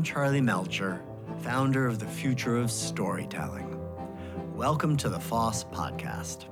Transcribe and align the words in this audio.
I'm 0.00 0.04
Charlie 0.04 0.40
Melcher, 0.40 1.02
founder 1.42 1.86
of 1.86 1.98
the 1.98 2.06
Future 2.06 2.56
of 2.56 2.70
Storytelling. 2.70 3.78
Welcome 4.54 4.96
to 4.96 5.10
the 5.10 5.18
FoST 5.18 5.70
Podcast. 5.70 6.46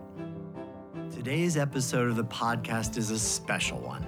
Today's 1.11 1.57
episode 1.57 2.11
of 2.11 2.16
the 2.16 2.27
podcast 2.27 2.98
is 2.98 3.11
a 3.11 3.19
special 3.19 3.79
one. 3.79 4.07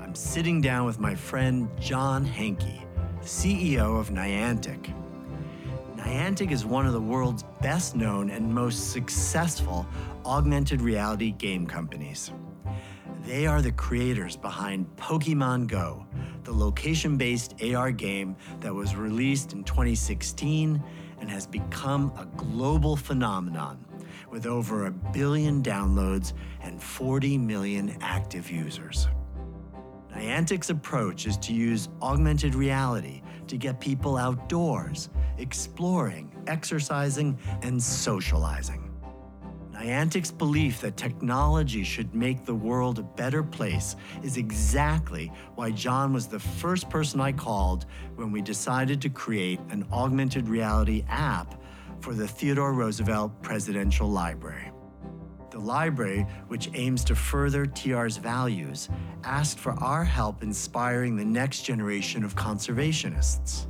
I'm 0.00 0.14
sitting 0.14 0.62
down 0.62 0.86
with 0.86 0.98
my 0.98 1.14
friend 1.14 1.68
John 1.78 2.24
Hanke, 2.24 2.82
CEO 3.20 4.00
of 4.00 4.08
Niantic. 4.08 4.90
Niantic 5.96 6.50
is 6.50 6.64
one 6.64 6.86
of 6.86 6.94
the 6.94 6.98
world's 6.98 7.44
best 7.60 7.94
known 7.94 8.30
and 8.30 8.54
most 8.54 8.90
successful 8.90 9.86
augmented 10.24 10.80
reality 10.80 11.32
game 11.32 11.66
companies. 11.66 12.32
They 13.26 13.46
are 13.46 13.60
the 13.60 13.72
creators 13.72 14.34
behind 14.34 14.86
Pokemon 14.96 15.66
Go, 15.66 16.06
the 16.46 16.52
location 16.52 17.16
based 17.16 17.60
AR 17.60 17.90
game 17.90 18.36
that 18.60 18.72
was 18.72 18.94
released 18.94 19.52
in 19.52 19.64
2016 19.64 20.80
and 21.20 21.28
has 21.28 21.44
become 21.44 22.12
a 22.16 22.24
global 22.36 22.94
phenomenon 22.94 23.84
with 24.30 24.46
over 24.46 24.86
a 24.86 24.90
billion 24.92 25.60
downloads 25.60 26.34
and 26.62 26.80
40 26.80 27.36
million 27.36 27.96
active 28.00 28.48
users. 28.48 29.08
Niantic's 30.14 30.70
approach 30.70 31.26
is 31.26 31.36
to 31.38 31.52
use 31.52 31.88
augmented 32.00 32.54
reality 32.54 33.22
to 33.48 33.56
get 33.56 33.80
people 33.80 34.16
outdoors, 34.16 35.08
exploring, 35.38 36.30
exercising, 36.46 37.36
and 37.62 37.82
socializing. 37.82 38.85
Niantic's 39.76 40.32
belief 40.32 40.80
that 40.80 40.96
technology 40.96 41.84
should 41.84 42.14
make 42.14 42.46
the 42.46 42.54
world 42.54 42.98
a 42.98 43.02
better 43.02 43.42
place 43.42 43.94
is 44.22 44.38
exactly 44.38 45.30
why 45.54 45.70
John 45.70 46.14
was 46.14 46.26
the 46.26 46.38
first 46.38 46.88
person 46.88 47.20
I 47.20 47.32
called 47.32 47.84
when 48.14 48.32
we 48.32 48.40
decided 48.40 49.02
to 49.02 49.10
create 49.10 49.60
an 49.68 49.86
augmented 49.92 50.48
reality 50.48 51.04
app 51.08 51.62
for 52.00 52.14
the 52.14 52.26
Theodore 52.26 52.72
Roosevelt 52.72 53.42
Presidential 53.42 54.08
Library. 54.08 54.70
The 55.50 55.58
library, 55.58 56.26
which 56.48 56.70
aims 56.72 57.04
to 57.04 57.14
further 57.14 57.66
TR's 57.66 58.16
values, 58.16 58.88
asked 59.24 59.58
for 59.58 59.72
our 59.72 60.04
help 60.04 60.42
inspiring 60.42 61.16
the 61.16 61.24
next 61.24 61.62
generation 61.62 62.24
of 62.24 62.34
conservationists. 62.34 63.66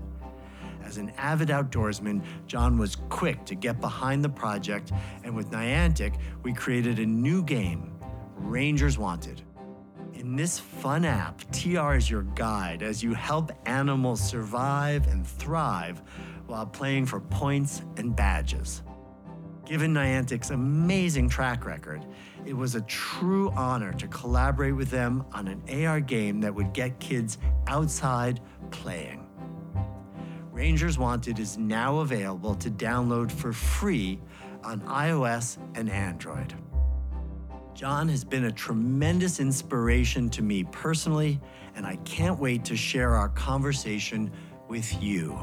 As 0.87 0.99
an 0.99 1.11
avid 1.19 1.49
outdoorsman, 1.49 2.23
John 2.47 2.79
was 2.79 2.95
quick 3.09 3.45
to 3.47 3.57
get 3.57 3.81
behind 3.81 4.23
the 4.23 4.29
project, 4.29 4.93
and 5.25 5.35
with 5.35 5.51
Niantic, 5.51 6.17
we 6.45 6.53
created 6.53 7.01
a 7.01 7.07
new 7.07 7.43
game, 7.43 7.99
Rangers 8.37 8.97
Wanted. 8.97 9.43
In 10.15 10.37
this 10.37 10.61
fun 10.61 11.05
app, 11.05 11.43
TR 11.51 11.95
is 11.95 12.09
your 12.09 12.23
guide 12.23 12.85
as 12.85 13.03
you 13.03 13.15
help 13.15 13.51
animals 13.67 14.21
survive 14.21 15.09
and 15.09 15.27
thrive 15.27 16.03
while 16.47 16.67
playing 16.67 17.07
for 17.07 17.19
points 17.21 17.83
and 17.97 18.15
badges. 18.15 18.83
Given 19.65 19.93
Niantic's 19.93 20.53
amazing 20.53 21.29
track 21.29 21.67
record, 21.67 22.07
it 22.45 22.57
was 22.57 22.77
a 22.77 22.83
true 22.83 23.51
honor 23.57 23.93
to 23.95 24.07
collaborate 24.07 24.77
with 24.77 24.91
them 24.91 25.25
on 25.33 25.49
an 25.49 25.85
AR 25.85 25.99
game 25.99 26.41
that 26.43 26.55
would 26.55 26.73
get 26.73 27.01
kids 27.01 27.39
outside 27.67 28.41
playing. 28.71 29.26
Rangers 30.57 30.97
Wanted 30.97 31.39
is 31.39 31.59
now 31.59 31.99
available 31.99 32.55
to 32.55 32.71
download 32.71 33.31
for 33.31 33.53
free 33.53 34.19
on 34.65 34.81
iOS 34.81 35.59
and 35.75 35.91
Android. 35.91 36.55
John 37.75 38.09
has 38.09 38.25
been 38.25 38.45
a 38.47 38.51
tremendous 38.51 39.39
inspiration 39.39 40.31
to 40.31 40.41
me 40.41 40.65
personally, 40.65 41.43
and 41.75 41.85
I 41.85 41.97
can't 42.07 42.41
wait 42.41 42.65
to 42.65 42.75
share 42.75 43.17
our 43.17 43.29
conversation 43.29 44.33
with 44.67 45.03
you. 45.03 45.39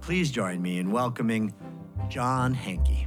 Please 0.00 0.30
join 0.30 0.62
me 0.62 0.78
in 0.78 0.90
welcoming 0.90 1.52
John 2.08 2.54
Hanke. 2.54 3.05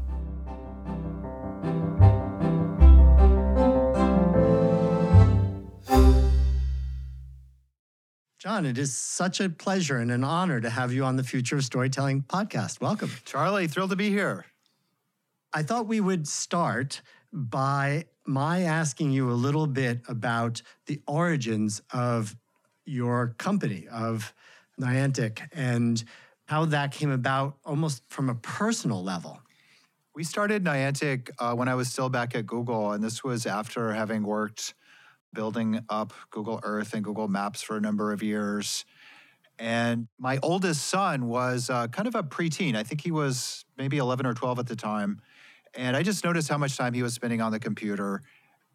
John, 8.39 8.65
it 8.65 8.77
is 8.77 8.95
such 8.95 9.41
a 9.41 9.49
pleasure 9.49 9.97
and 9.97 10.09
an 10.09 10.23
honor 10.23 10.61
to 10.61 10.69
have 10.69 10.93
you 10.93 11.03
on 11.03 11.17
the 11.17 11.25
Future 11.25 11.57
of 11.57 11.65
Storytelling 11.65 12.21
podcast. 12.21 12.79
Welcome. 12.79 13.11
Charlie, 13.25 13.67
thrilled 13.67 13.89
to 13.89 13.97
be 13.97 14.09
here. 14.11 14.45
I 15.51 15.61
thought 15.61 15.87
we 15.87 15.99
would 15.99 16.25
start 16.25 17.01
by 17.33 18.05
my 18.25 18.61
asking 18.61 19.11
you 19.11 19.29
a 19.29 19.33
little 19.33 19.67
bit 19.67 19.99
about 20.07 20.61
the 20.85 21.01
origins 21.05 21.81
of 21.91 22.33
your 22.85 23.35
company, 23.37 23.89
of 23.91 24.33
Niantic, 24.79 25.41
and 25.51 26.01
how 26.45 26.63
that 26.63 26.93
came 26.93 27.11
about 27.11 27.57
almost 27.65 28.03
from 28.07 28.29
a 28.29 28.35
personal 28.35 29.03
level. 29.03 29.37
We 30.15 30.23
started 30.23 30.63
Niantic 30.63 31.29
uh, 31.39 31.55
when 31.55 31.67
I 31.67 31.75
was 31.75 31.91
still 31.91 32.07
back 32.07 32.35
at 32.35 32.45
Google, 32.45 32.93
and 32.93 33.03
this 33.03 33.21
was 33.21 33.45
after 33.45 33.91
having 33.91 34.23
worked 34.23 34.75
building 35.33 35.79
up 35.89 36.13
Google 36.31 36.59
Earth 36.63 36.93
and 36.93 37.03
Google 37.03 37.27
Maps 37.27 37.61
for 37.61 37.77
a 37.77 37.81
number 37.81 38.11
of 38.11 38.23
years. 38.23 38.85
And 39.57 40.07
my 40.17 40.39
oldest 40.41 40.87
son 40.87 41.27
was 41.27 41.69
uh, 41.69 41.87
kind 41.87 42.07
of 42.07 42.15
a 42.15 42.23
preteen. 42.23 42.75
I 42.75 42.83
think 42.83 43.01
he 43.01 43.11
was 43.11 43.65
maybe 43.77 43.97
11 43.97 44.25
or 44.25 44.33
12 44.33 44.59
at 44.59 44.67
the 44.67 44.75
time. 44.75 45.19
And 45.75 45.95
I 45.95 46.03
just 46.03 46.23
noticed 46.23 46.49
how 46.49 46.57
much 46.57 46.77
time 46.77 46.93
he 46.93 47.03
was 47.03 47.13
spending 47.13 47.41
on 47.41 47.51
the 47.51 47.59
computer. 47.59 48.21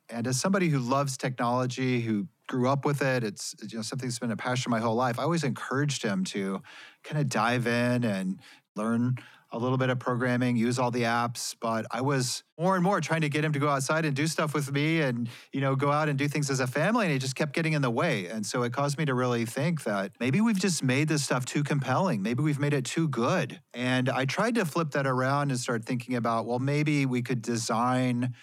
And 0.08 0.26
as 0.26 0.38
somebody 0.38 0.68
who 0.68 0.78
loves 0.78 1.16
technology, 1.16 2.02
who 2.02 2.28
grew 2.46 2.68
up 2.68 2.84
with 2.84 3.02
it, 3.02 3.24
it's 3.24 3.54
you 3.62 3.78
know 3.78 3.82
something 3.82 4.08
that's 4.08 4.18
been 4.18 4.30
a 4.30 4.36
passion 4.36 4.70
my 4.70 4.80
whole 4.80 4.94
life. 4.94 5.18
I 5.18 5.22
always 5.22 5.44
encouraged 5.44 6.02
him 6.02 6.24
to 6.24 6.62
kind 7.02 7.20
of 7.20 7.28
dive 7.28 7.66
in 7.66 8.04
and 8.04 8.38
learn 8.76 9.16
a 9.54 9.58
little 9.58 9.78
bit 9.78 9.88
of 9.88 10.00
programming, 10.00 10.56
use 10.56 10.80
all 10.80 10.90
the 10.90 11.02
apps, 11.02 11.54
but 11.60 11.86
I 11.92 12.00
was 12.00 12.42
more 12.58 12.74
and 12.74 12.82
more 12.82 13.00
trying 13.00 13.20
to 13.20 13.28
get 13.28 13.44
him 13.44 13.52
to 13.52 13.60
go 13.60 13.68
outside 13.68 14.04
and 14.04 14.14
do 14.14 14.26
stuff 14.26 14.52
with 14.52 14.72
me 14.72 15.00
and, 15.00 15.28
you 15.52 15.60
know, 15.60 15.76
go 15.76 15.92
out 15.92 16.08
and 16.08 16.18
do 16.18 16.26
things 16.26 16.50
as 16.50 16.58
a 16.58 16.66
family. 16.66 17.06
And 17.06 17.12
he 17.12 17.20
just 17.20 17.36
kept 17.36 17.52
getting 17.52 17.72
in 17.72 17.80
the 17.80 17.90
way. 17.90 18.26
And 18.26 18.44
so 18.44 18.64
it 18.64 18.72
caused 18.72 18.98
me 18.98 19.04
to 19.04 19.14
really 19.14 19.46
think 19.46 19.84
that 19.84 20.10
maybe 20.18 20.40
we've 20.40 20.58
just 20.58 20.82
made 20.82 21.06
this 21.06 21.22
stuff 21.22 21.44
too 21.44 21.62
compelling. 21.62 22.20
Maybe 22.20 22.42
we've 22.42 22.58
made 22.58 22.74
it 22.74 22.84
too 22.84 23.06
good. 23.06 23.60
And 23.72 24.08
I 24.08 24.24
tried 24.24 24.56
to 24.56 24.64
flip 24.64 24.90
that 24.90 25.06
around 25.06 25.52
and 25.52 25.60
start 25.60 25.84
thinking 25.84 26.16
about, 26.16 26.46
well, 26.46 26.58
maybe 26.58 27.06
we 27.06 27.22
could 27.22 27.40
design 27.40 28.34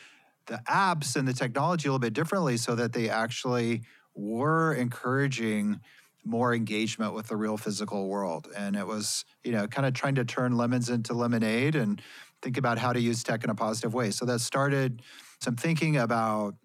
the 0.46 0.62
apps 0.70 1.18
and 1.18 1.28
the 1.28 1.34
technology 1.34 1.90
a 1.90 1.92
little 1.92 2.00
bit 2.00 2.14
differently 2.14 2.56
so 2.56 2.74
that 2.76 2.94
they 2.94 3.10
actually 3.10 3.82
were 4.16 4.74
encouraging 4.74 5.82
more 6.24 6.54
engagement 6.54 7.14
with 7.14 7.28
the 7.28 7.36
real 7.36 7.58
physical 7.58 8.08
world. 8.08 8.48
And 8.56 8.76
it 8.76 8.86
was, 8.86 9.26
you 9.44 9.52
know, 9.52 9.68
kind 9.68 9.88
of 9.88 9.94
trying 9.94 10.16
to 10.16 10.26
turn 10.26 10.56
lemons 10.56 10.90
into 10.90 11.14
lemonade 11.14 11.76
and 11.76 12.02
think 12.42 12.58
about 12.58 12.78
how 12.78 12.94
to 12.94 13.00
use 13.00 13.24
tech 13.24 13.44
in 13.44 13.50
a 13.50 13.56
positive 13.56 13.94
way. 13.94 14.12
So 14.12 14.26
that 14.26 14.40
started 14.40 15.02
some 15.40 15.56
thinking 15.56 15.98
about 15.98 16.56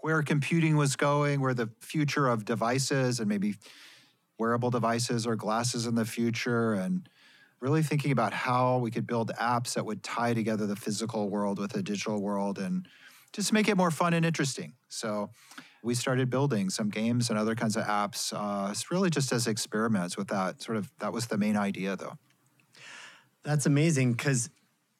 where 0.00 0.22
computing 0.22 0.76
was 0.76 0.96
going, 0.96 1.40
where 1.40 1.54
the 1.54 1.70
future 1.80 2.28
of 2.28 2.44
devices 2.44 3.20
and 3.20 3.28
maybe 3.28 3.54
wearable 4.38 4.70
devices 4.70 5.26
or 5.26 5.34
glasses 5.36 5.86
in 5.86 5.96
the 5.96 6.04
future, 6.04 6.74
and 6.74 7.08
really 7.60 7.82
thinking 7.82 8.12
about 8.12 8.32
how 8.32 8.78
we 8.78 8.90
could 8.90 9.06
build 9.06 9.32
apps 9.40 9.74
that 9.74 9.84
would 9.84 10.02
tie 10.02 10.32
together 10.32 10.66
the 10.66 10.76
physical 10.76 11.28
world 11.28 11.58
with 11.58 11.72
the 11.72 11.82
digital 11.82 12.22
world 12.22 12.58
and 12.58 12.86
just 13.32 13.52
make 13.52 13.68
it 13.68 13.76
more 13.76 13.90
fun 13.90 14.14
and 14.14 14.24
interesting. 14.24 14.74
So 14.88 15.30
we 15.82 15.94
started 15.94 16.30
building 16.30 16.70
some 16.70 16.88
games 16.88 17.30
and 17.30 17.38
other 17.38 17.54
kinds 17.54 17.76
of 17.76 17.84
apps. 17.84 18.32
Uh, 18.32 18.70
it's 18.70 18.90
really 18.90 19.10
just 19.10 19.32
as 19.32 19.46
experiments 19.46 20.16
with 20.16 20.28
that. 20.28 20.62
Sort 20.62 20.76
of 20.76 20.90
that 20.98 21.12
was 21.12 21.26
the 21.26 21.38
main 21.38 21.56
idea, 21.56 21.96
though. 21.96 22.18
That's 23.44 23.66
amazing 23.66 24.12
because 24.12 24.50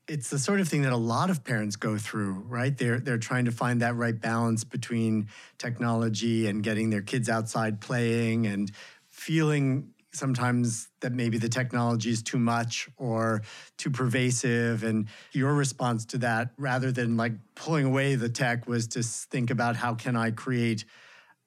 it's 0.08 0.30
the 0.30 0.38
sort 0.38 0.60
of 0.60 0.68
thing 0.68 0.82
that 0.82 0.92
a 0.92 0.96
lot 0.96 1.28
of 1.28 1.44
parents 1.44 1.76
go 1.76 1.98
through, 1.98 2.44
right? 2.48 2.76
They're 2.76 2.98
they're 2.98 3.18
trying 3.18 3.44
to 3.44 3.52
find 3.52 3.82
that 3.82 3.94
right 3.96 4.18
balance 4.18 4.64
between 4.64 5.28
technology 5.58 6.46
and 6.46 6.62
getting 6.62 6.90
their 6.90 7.02
kids 7.02 7.28
outside 7.28 7.80
playing 7.80 8.46
and 8.46 8.70
feeling 9.06 9.92
sometimes 10.12 10.88
that 11.00 11.12
maybe 11.12 11.38
the 11.38 11.48
technology 11.48 12.10
is 12.10 12.22
too 12.22 12.38
much 12.38 12.88
or 12.96 13.42
too 13.76 13.90
pervasive. 13.90 14.82
And 14.82 15.08
your 15.32 15.54
response 15.54 16.04
to 16.06 16.18
that 16.18 16.50
rather 16.56 16.90
than 16.90 17.16
like 17.16 17.32
pulling 17.54 17.84
away 17.84 18.14
the 18.14 18.28
tech 18.28 18.66
was 18.66 18.86
to 18.88 19.02
think 19.02 19.50
about 19.50 19.76
how 19.76 19.94
can 19.94 20.16
i 20.16 20.30
create 20.30 20.84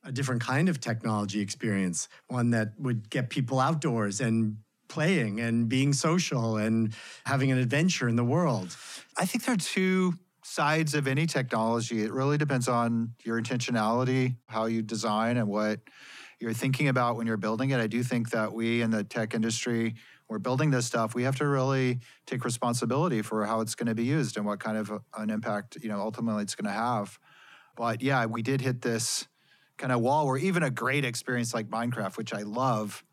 a 0.04 0.12
different 0.12 0.42
kind 0.42 0.68
of 0.70 0.80
technology 0.80 1.42
experience 1.42 2.08
one 2.28 2.50
that 2.52 2.74
would 2.80 3.10
get 3.10 3.30
people 3.30 3.60
outdoors 3.60 4.20
and 4.20 4.58
playing 4.92 5.40
and 5.40 5.70
being 5.70 5.94
social 5.94 6.58
and 6.58 6.94
having 7.26 7.50
an 7.50 7.58
adventure 7.58 8.10
in 8.10 8.18
the 8.18 8.26
world. 8.26 8.76
I 9.18 9.26
think 9.26 9.46
there 9.46 9.56
are 9.56 9.58
two 9.58 10.20
sides 10.44 10.94
of 10.96 11.08
any 11.08 11.26
technology 11.26 12.02
it 12.02 12.12
really 12.12 12.38
depends 12.38 12.68
on 12.68 13.14
your 13.24 13.42
intentionality 13.42 14.36
how 14.48 14.66
you 14.66 14.82
design 14.82 15.38
and 15.38 15.48
what 15.48 15.80
you're 16.42 16.54
thinking 16.54 16.88
about 16.88 17.16
when 17.16 17.28
you're 17.28 17.38
building 17.38 17.70
it. 17.70 17.80
I 17.80 17.88
do 17.88 18.02
think 18.02 18.32
that 18.32 18.52
we 18.52 18.82
in 18.82 18.90
the 18.90 19.04
tech 19.04 19.36
industry, 19.36 19.94
we're 20.28 20.40
building 20.40 20.72
this 20.72 20.88
stuff. 20.88 21.14
We 21.14 21.24
have 21.24 21.36
to 21.36 21.48
really 21.48 22.00
take 22.26 22.44
responsibility 22.44 23.22
for 23.22 23.46
how 23.46 23.62
it's 23.62 23.76
going 23.76 23.88
to 23.88 23.96
be 23.96 24.06
used 24.06 24.38
and 24.38 24.46
what 24.46 24.60
kind 24.60 24.76
of 24.78 24.92
uh, 24.92 25.00
an 25.18 25.30
impact, 25.30 25.78
you 25.84 25.90
know, 25.90 26.00
ultimately 26.00 26.42
it's 26.42 26.56
going 26.56 26.66
to 26.66 26.72
have. 26.72 27.20
But 27.76 28.02
yeah, 28.02 28.26
we 28.26 28.42
did 28.42 28.60
hit 28.60 28.82
this 28.82 29.28
kind 29.78 29.94
of 29.94 30.02
wall 30.02 30.26
where 30.26 30.38
even 30.38 30.64
a 30.64 30.72
great 30.72 31.06
experience 31.06 31.54
like 31.54 31.70
Minecraft, 31.70 32.18
which 32.18 32.34
I 32.34 32.42
love, 32.42 33.04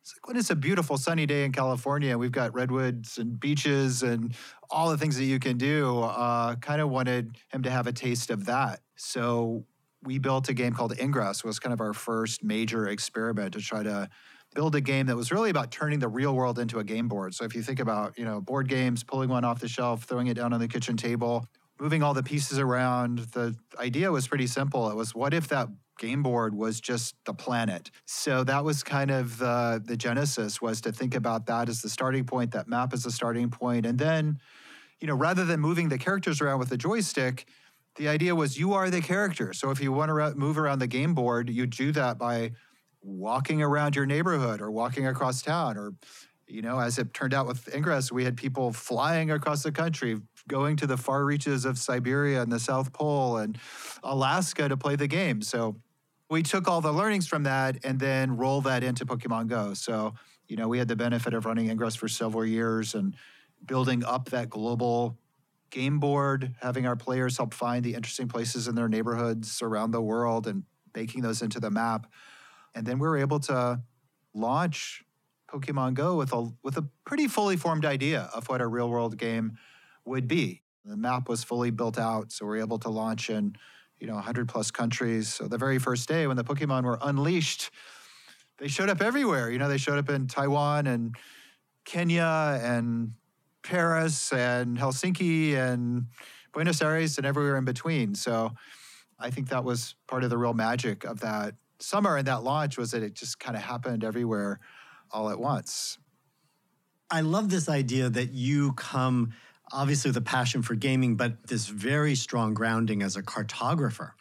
It's 0.00 0.14
like 0.16 0.26
when 0.26 0.36
it's 0.38 0.50
a 0.50 0.56
beautiful 0.56 0.96
sunny 0.96 1.26
day 1.26 1.44
in 1.44 1.52
California, 1.52 2.16
we've 2.16 2.32
got 2.32 2.54
redwoods 2.54 3.18
and 3.18 3.38
beaches 3.38 4.02
and 4.02 4.34
all 4.70 4.90
the 4.90 4.98
things 4.98 5.16
that 5.16 5.24
you 5.24 5.38
can 5.38 5.56
do. 5.56 6.00
Uh, 6.00 6.54
kind 6.56 6.80
of 6.80 6.90
wanted 6.90 7.36
him 7.52 7.62
to 7.62 7.70
have 7.70 7.86
a 7.86 7.92
taste 7.92 8.30
of 8.30 8.46
that. 8.46 8.80
So 8.96 9.64
we 10.02 10.18
built 10.18 10.48
a 10.48 10.54
game 10.54 10.72
called 10.72 10.98
Ingress, 10.98 11.42
was 11.44 11.58
kind 11.58 11.72
of 11.72 11.80
our 11.80 11.92
first 11.92 12.44
major 12.44 12.86
experiment 12.88 13.54
to 13.54 13.60
try 13.60 13.82
to 13.82 14.08
build 14.54 14.74
a 14.74 14.80
game 14.80 15.06
that 15.06 15.16
was 15.16 15.30
really 15.30 15.50
about 15.50 15.70
turning 15.70 15.98
the 15.98 16.08
real 16.08 16.34
world 16.34 16.58
into 16.58 16.78
a 16.78 16.84
game 16.84 17.08
board. 17.08 17.34
So 17.34 17.44
if 17.44 17.54
you 17.54 17.62
think 17.62 17.80
about, 17.80 18.18
you 18.18 18.24
know, 18.24 18.40
board 18.40 18.68
games, 18.68 19.04
pulling 19.04 19.28
one 19.28 19.44
off 19.44 19.60
the 19.60 19.68
shelf, 19.68 20.04
throwing 20.04 20.26
it 20.28 20.34
down 20.34 20.52
on 20.52 20.60
the 20.60 20.68
kitchen 20.68 20.96
table, 20.96 21.46
moving 21.80 22.02
all 22.02 22.14
the 22.14 22.22
pieces 22.22 22.58
around, 22.58 23.18
the 23.32 23.54
idea 23.78 24.10
was 24.10 24.26
pretty 24.26 24.46
simple. 24.46 24.90
It 24.90 24.96
was 24.96 25.14
what 25.14 25.34
if 25.34 25.48
that 25.48 25.68
game 25.98 26.22
board 26.22 26.54
was 26.54 26.80
just 26.80 27.16
the 27.24 27.34
planet. 27.34 27.90
So 28.06 28.44
that 28.44 28.64
was 28.64 28.82
kind 28.82 29.10
of 29.10 29.38
the 29.38 29.82
the 29.84 29.96
genesis 29.96 30.62
was 30.62 30.80
to 30.82 30.92
think 30.92 31.14
about 31.14 31.46
that 31.46 31.68
as 31.68 31.82
the 31.82 31.88
starting 31.88 32.24
point, 32.24 32.52
that 32.52 32.68
map 32.68 32.92
as 32.92 33.02
the 33.02 33.10
starting 33.10 33.50
point, 33.50 33.84
and 33.84 33.98
then, 33.98 34.38
you 35.00 35.06
know, 35.06 35.14
rather 35.14 35.44
than 35.44 35.60
moving 35.60 35.88
the 35.88 35.98
characters 35.98 36.40
around 36.40 36.58
with 36.58 36.72
a 36.72 36.76
joystick, 36.76 37.46
the 37.96 38.08
idea 38.08 38.34
was 38.34 38.58
you 38.58 38.72
are 38.74 38.90
the 38.90 39.00
character. 39.00 39.52
So 39.52 39.70
if 39.70 39.80
you 39.80 39.92
want 39.92 40.10
to 40.10 40.38
move 40.38 40.58
around 40.58 40.78
the 40.78 40.86
game 40.86 41.14
board, 41.14 41.50
you 41.50 41.66
do 41.66 41.92
that 41.92 42.18
by 42.18 42.52
walking 43.02 43.62
around 43.62 43.96
your 43.96 44.06
neighborhood 44.06 44.60
or 44.60 44.70
walking 44.70 45.06
across 45.06 45.42
town 45.42 45.76
or 45.76 45.92
you 46.46 46.62
know 46.62 46.78
as 46.78 46.98
it 46.98 47.12
turned 47.14 47.32
out 47.32 47.46
with 47.46 47.72
ingress 47.74 48.10
we 48.10 48.24
had 48.24 48.36
people 48.36 48.72
flying 48.72 49.30
across 49.30 49.62
the 49.62 49.70
country 49.70 50.20
going 50.48 50.76
to 50.76 50.86
the 50.86 50.96
far 50.96 51.24
reaches 51.24 51.64
of 51.64 51.78
siberia 51.78 52.42
and 52.42 52.50
the 52.50 52.58
south 52.58 52.92
pole 52.92 53.36
and 53.36 53.56
alaska 54.02 54.68
to 54.68 54.76
play 54.76 54.96
the 54.96 55.06
game 55.06 55.40
so 55.40 55.76
we 56.28 56.42
took 56.42 56.66
all 56.66 56.80
the 56.80 56.92
learnings 56.92 57.26
from 57.26 57.44
that 57.44 57.78
and 57.84 58.00
then 58.00 58.36
rolled 58.36 58.64
that 58.64 58.82
into 58.82 59.06
pokemon 59.06 59.46
go 59.46 59.74
so 59.74 60.12
you 60.48 60.56
know 60.56 60.66
we 60.66 60.78
had 60.78 60.88
the 60.88 60.96
benefit 60.96 61.34
of 61.34 61.46
running 61.46 61.70
ingress 61.70 61.94
for 61.94 62.08
several 62.08 62.44
years 62.44 62.94
and 62.94 63.14
building 63.64 64.04
up 64.04 64.30
that 64.30 64.50
global 64.50 65.18
game 65.70 66.00
board 66.00 66.54
having 66.60 66.86
our 66.86 66.96
players 66.96 67.36
help 67.36 67.52
find 67.52 67.84
the 67.84 67.94
interesting 67.94 68.26
places 68.26 68.68
in 68.68 68.74
their 68.74 68.88
neighborhoods 68.88 69.60
around 69.60 69.90
the 69.90 70.00
world 70.00 70.46
and 70.46 70.62
baking 70.94 71.20
those 71.20 71.42
into 71.42 71.60
the 71.60 71.70
map 71.70 72.06
and 72.74 72.86
then 72.86 72.98
we 72.98 73.06
were 73.06 73.18
able 73.18 73.40
to 73.40 73.80
launch 74.34 75.04
Pokemon 75.48 75.94
Go 75.94 76.16
with 76.16 76.32
a 76.32 76.50
with 76.62 76.76
a 76.76 76.86
pretty 77.04 77.26
fully 77.26 77.56
formed 77.56 77.84
idea 77.84 78.30
of 78.34 78.48
what 78.48 78.60
a 78.60 78.66
real 78.66 78.88
world 78.88 79.16
game 79.16 79.58
would 80.04 80.28
be. 80.28 80.62
The 80.84 80.96
map 80.96 81.28
was 81.28 81.42
fully 81.42 81.70
built 81.70 81.98
out, 81.98 82.32
so 82.32 82.46
we 82.46 82.58
are 82.58 82.62
able 82.62 82.78
to 82.80 82.88
launch 82.88 83.30
in 83.30 83.56
you 83.98 84.06
know 84.06 84.14
100 84.14 84.48
plus 84.48 84.70
countries. 84.70 85.28
So 85.28 85.48
the 85.48 85.58
very 85.58 85.78
first 85.78 86.08
day 86.08 86.26
when 86.26 86.36
the 86.36 86.44
Pokemon 86.44 86.84
were 86.84 86.98
unleashed, 87.00 87.70
they 88.58 88.68
showed 88.68 88.90
up 88.90 89.00
everywhere. 89.00 89.50
You 89.50 89.58
know, 89.58 89.68
they 89.68 89.78
showed 89.78 89.98
up 89.98 90.10
in 90.10 90.26
Taiwan 90.26 90.86
and 90.86 91.16
Kenya 91.84 92.60
and 92.62 93.12
Paris 93.62 94.32
and 94.32 94.78
Helsinki 94.78 95.54
and 95.54 96.06
Buenos 96.52 96.80
Aires 96.82 97.18
and 97.18 97.26
everywhere 97.26 97.56
in 97.56 97.64
between. 97.64 98.14
So 98.14 98.52
I 99.18 99.30
think 99.30 99.48
that 99.48 99.64
was 99.64 99.94
part 100.06 100.24
of 100.24 100.30
the 100.30 100.38
real 100.38 100.54
magic 100.54 101.04
of 101.04 101.20
that 101.20 101.54
summer 101.80 102.16
and 102.16 102.26
that 102.26 102.42
launch 102.42 102.76
was 102.76 102.90
that 102.92 103.02
it 103.02 103.14
just 103.14 103.38
kind 103.38 103.56
of 103.56 103.62
happened 103.62 104.04
everywhere 104.04 104.60
all 105.10 105.30
at 105.30 105.38
once. 105.38 105.98
I 107.10 107.22
love 107.22 107.48
this 107.48 107.68
idea 107.68 108.10
that 108.10 108.32
you 108.32 108.72
come 108.72 109.32
obviously 109.72 110.08
with 110.10 110.16
a 110.16 110.22
passion 110.22 110.62
for 110.62 110.74
gaming, 110.74 111.16
but 111.16 111.46
this 111.46 111.66
very 111.66 112.14
strong 112.14 112.54
grounding 112.54 113.02
as 113.02 113.16
a 113.16 113.22
cartographer. 113.22 114.12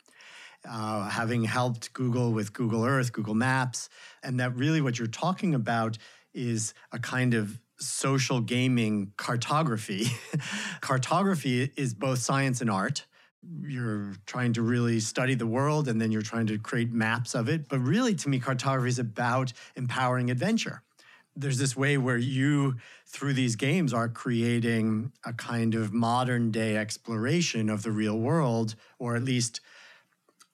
Uh, 0.68 1.08
having 1.08 1.44
helped 1.44 1.94
Google 1.94 2.34
with 2.34 2.52
Google 2.52 2.84
Earth, 2.84 3.14
Google 3.14 3.36
Maps, 3.36 3.88
and 4.24 4.40
that 4.40 4.56
really 4.56 4.82
what 4.82 5.00
you're 5.00 5.08
talking 5.08 5.56
about 5.56 5.98
is 6.34 6.74
a 6.92 7.00
kind 7.00 7.34
of 7.34 7.60
social 7.80 8.42
gaming 8.42 9.14
cartography. 9.18 10.08
cartography 10.82 11.72
is 11.76 11.94
both 11.94 12.20
science 12.20 12.62
and 12.62 12.70
art 12.70 13.06
you're 13.62 14.14
trying 14.26 14.54
to 14.54 14.62
really 14.62 15.00
study 15.00 15.36
the 15.36 15.48
world 15.48 15.88
and 15.88 16.02
then 16.02 16.12
you're 16.12 16.22
trying 16.22 16.48
to 16.48 16.58
create 16.58 16.92
maps 16.92 17.36
of 17.36 17.48
it. 17.48 17.70
But 17.70 17.80
really, 17.80 18.16
to 18.16 18.30
me, 18.30 18.40
cartography 18.40 18.90
is 18.90 19.00
about 19.00 19.54
empowering 19.76 20.30
adventure. 20.30 20.82
There's 21.36 21.60
this 21.60 21.78
way 21.78 21.98
where 21.98 22.18
you, 22.18 22.78
through 23.06 23.34
these 23.34 23.56
games, 23.56 23.94
are 23.94 24.10
creating 24.10 25.12
a 25.24 25.34
kind 25.34 25.76
of 25.76 25.94
modern 25.94 26.52
day 26.52 26.76
exploration 26.76 27.70
of 27.70 27.84
the 27.84 27.92
real 27.92 28.18
world, 28.18 28.76
or 28.98 29.16
at 29.16 29.24
least 29.24 29.62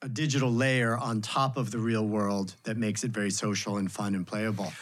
a 0.02 0.08
digital 0.08 0.52
layer 0.52 0.96
on 0.96 1.22
top 1.22 1.56
of 1.56 1.70
the 1.70 1.78
real 1.78 2.06
world 2.06 2.54
that 2.64 2.76
makes 2.76 3.02
it 3.02 3.12
very 3.12 3.30
social 3.30 3.78
and 3.78 3.90
fun 3.90 4.14
and 4.14 4.26
playable. 4.26 4.72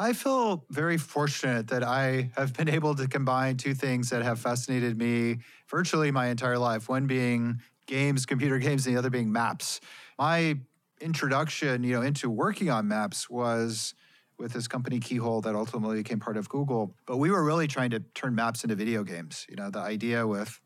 I 0.00 0.12
feel 0.12 0.64
very 0.70 0.96
fortunate 0.96 1.66
that 1.68 1.82
I 1.82 2.30
have 2.36 2.54
been 2.54 2.68
able 2.68 2.94
to 2.94 3.08
combine 3.08 3.56
two 3.56 3.74
things 3.74 4.10
that 4.10 4.22
have 4.22 4.38
fascinated 4.38 4.96
me 4.96 5.38
virtually 5.68 6.12
my 6.12 6.28
entire 6.28 6.56
life. 6.56 6.88
One 6.88 7.08
being 7.08 7.60
games, 7.88 8.24
computer 8.24 8.58
games, 8.60 8.86
and 8.86 8.94
the 8.94 8.98
other 8.98 9.10
being 9.10 9.32
maps. 9.32 9.80
My 10.16 10.56
introduction, 11.00 11.82
you 11.82 11.94
know, 11.94 12.02
into 12.02 12.30
working 12.30 12.70
on 12.70 12.86
maps 12.86 13.28
was 13.28 13.92
with 14.38 14.52
this 14.52 14.68
company 14.68 15.00
Keyhole 15.00 15.40
that 15.40 15.56
ultimately 15.56 15.96
became 15.96 16.20
part 16.20 16.36
of 16.36 16.48
Google. 16.48 16.94
But 17.04 17.16
we 17.16 17.32
were 17.32 17.42
really 17.42 17.66
trying 17.66 17.90
to 17.90 17.98
turn 18.14 18.36
maps 18.36 18.62
into 18.62 18.76
video 18.76 19.02
games. 19.02 19.46
You 19.48 19.56
know, 19.56 19.68
the 19.68 19.80
idea 19.80 20.24
with 20.28 20.60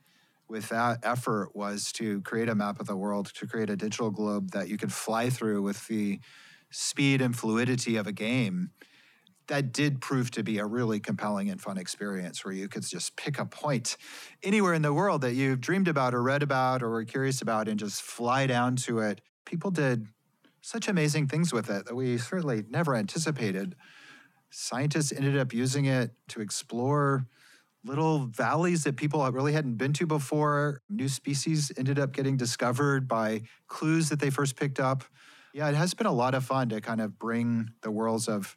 with 0.47 0.69
that 0.69 0.99
effort 1.03 1.57
was 1.57 1.91
to 1.93 2.21
create 2.21 2.51
a 2.51 2.55
map 2.55 2.81
of 2.81 2.87
the 2.87 2.97
world, 2.97 3.33
to 3.37 3.47
create 3.47 3.71
a 3.71 3.77
digital 3.77 4.11
globe 4.11 4.51
that 4.51 4.69
you 4.69 4.77
could 4.77 4.93
fly 4.93 5.31
through 5.31 5.63
with 5.63 5.89
the 5.89 6.21
speed 6.71 7.23
and 7.23 7.35
fluidity 7.35 7.97
of 7.97 8.07
a 8.07 8.13
game 8.13 8.71
that 9.53 9.71
did 9.71 10.01
prove 10.01 10.31
to 10.31 10.43
be 10.43 10.57
a 10.57 10.65
really 10.65 10.99
compelling 10.99 11.51
and 11.51 11.61
fun 11.61 11.77
experience 11.77 12.43
where 12.43 12.55
you 12.55 12.69
could 12.69 12.83
just 12.83 13.15
pick 13.19 13.39
a 13.39 13.45
point 13.45 13.99
anywhere 14.43 14.73
in 14.73 14.81
the 14.81 14.95
world 14.95 15.21
that 15.21 15.35
you've 15.35 15.61
dreamed 15.61 15.89
about 15.89 16.15
or 16.15 16.23
read 16.23 16.43
about 16.43 16.83
or 16.83 16.89
were 16.89 17.05
curious 17.05 17.43
about 17.43 17.69
and 17.69 17.79
just 17.79 18.01
fly 18.01 18.47
down 18.47 18.77
to 18.77 19.01
it. 19.01 19.21
People 19.45 19.71
did 19.71 20.07
such 20.63 20.89
amazing 20.89 21.29
things 21.29 21.53
with 21.53 21.69
it 21.69 21.85
that 21.85 21.95
we 21.95 22.17
certainly 22.17 22.65
never 22.71 22.95
anticipated. 22.95 23.77
Scientists 24.49 25.13
ended 25.13 25.37
up 25.37 25.53
using 25.53 25.85
it 25.85 26.13
to 26.29 26.41
explore 26.41 27.27
little 27.85 28.21
valleys 28.29 28.85
that 28.85 28.97
people 28.97 29.31
really 29.33 29.53
hadn't 29.53 29.75
been 29.75 29.93
to 29.93 30.07
before. 30.07 30.81
New 30.89 31.09
species 31.09 31.71
ended 31.77 31.99
up 31.99 32.15
getting 32.15 32.39
discovered 32.39 33.07
by 33.07 33.43
clues 33.67 34.09
that 34.09 34.19
they 34.19 34.31
first 34.31 34.57
picked 34.57 34.81
up. 34.81 35.05
Yeah, 35.53 35.69
it 35.69 35.75
has 35.75 35.93
been 35.93 36.07
a 36.07 36.13
lot 36.13 36.35
of 36.35 36.43
fun 36.43 36.71
to 36.71 36.81
kind 36.81 37.03
of 37.03 37.19
bring 37.19 37.69
the 37.83 37.91
worlds 37.91 38.29
of 38.29 38.57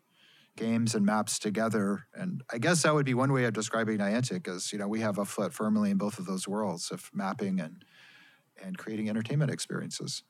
games 0.55 0.95
and 0.95 1.05
maps 1.05 1.39
together. 1.39 2.07
And 2.13 2.43
I 2.51 2.57
guess 2.57 2.83
that 2.83 2.93
would 2.93 3.05
be 3.05 3.13
one 3.13 3.31
way 3.33 3.45
of 3.45 3.53
describing 3.53 3.97
Niantic 3.97 4.47
is, 4.47 4.71
you 4.71 4.79
know, 4.79 4.87
we 4.87 5.01
have 5.01 5.17
a 5.17 5.25
foot 5.25 5.53
firmly 5.53 5.91
in 5.91 5.97
both 5.97 6.19
of 6.19 6.25
those 6.25 6.47
worlds 6.47 6.91
of 6.91 7.09
mapping 7.13 7.59
and 7.59 7.83
and 8.63 8.77
creating 8.77 9.09
entertainment 9.09 9.51
experiences. 9.51 10.23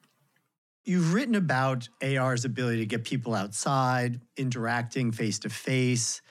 You've 0.84 1.14
written 1.14 1.36
about 1.36 1.90
AR's 2.02 2.46
ability 2.46 2.80
to 2.80 2.86
get 2.86 3.04
people 3.04 3.34
outside, 3.34 4.20
interacting 4.38 5.12
face 5.12 5.40
to 5.40 5.50
face, 5.50 6.22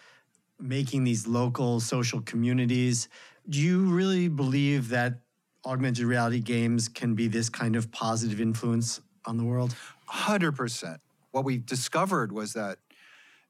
making 0.61 1.05
these 1.05 1.27
local 1.27 1.81
social 1.81 2.21
communities. 2.21 3.09
Do 3.49 3.61
you 3.61 3.87
really 3.87 4.29
believe 4.29 4.89
that 4.91 5.21
augmented 5.67 6.05
reality 6.05 6.41
games 6.41 6.89
can 6.89 7.15
be 7.15 7.27
this 7.27 7.49
kind 7.49 7.75
of 7.75 7.91
positive 7.91 8.41
influence 8.41 9.01
on 9.25 9.37
the 9.37 9.45
world? 9.45 9.75
100%. 10.09 10.99
What 11.33 11.45
we 11.45 11.59
discovered 11.59 12.31
was 12.31 12.53
that 12.53 12.79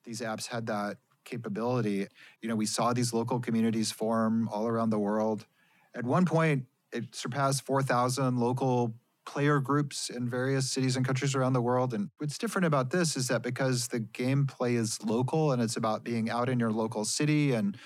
these 0.05 0.21
apps 0.21 0.47
had 0.47 0.67
that 0.67 0.99
capability. 1.25 2.07
You 2.41 2.49
know, 2.49 2.57
we 2.57 2.67
saw 2.67 2.93
these 2.93 3.13
local 3.13 3.41
communities 3.41 3.91
form 3.91 4.49
all 4.53 4.67
around 4.67 4.91
the 4.91 4.99
world. 4.99 5.47
At 5.95 6.05
one 6.05 6.25
point, 6.25 6.67
it 6.93 7.15
surpassed 7.15 7.65
4,000 7.67 8.39
local 8.39 8.95
player 9.27 9.59
groups 9.59 10.11
in 10.11 10.29
various 10.29 10.71
cities 10.71 10.97
and 10.97 11.05
countries 11.05 11.35
around 11.35 11.55
the 11.55 11.63
world. 11.63 11.95
And 11.95 12.11
what's 12.19 12.39
different 12.39 12.67
about 12.67 12.91
this 12.91 13.17
is 13.17 13.29
that 13.29 13.43
because 13.43 13.89
the 13.89 14.01
gameplay 14.01 14.77
is 14.77 15.03
local 15.03 15.53
and 15.53 15.63
it's 15.63 15.77
about 15.77 16.05
being 16.05 16.31
out 16.31 16.49
in 16.49 16.61
your 16.61 16.71
local 16.71 17.05
city 17.05 17.53
and 17.53 17.77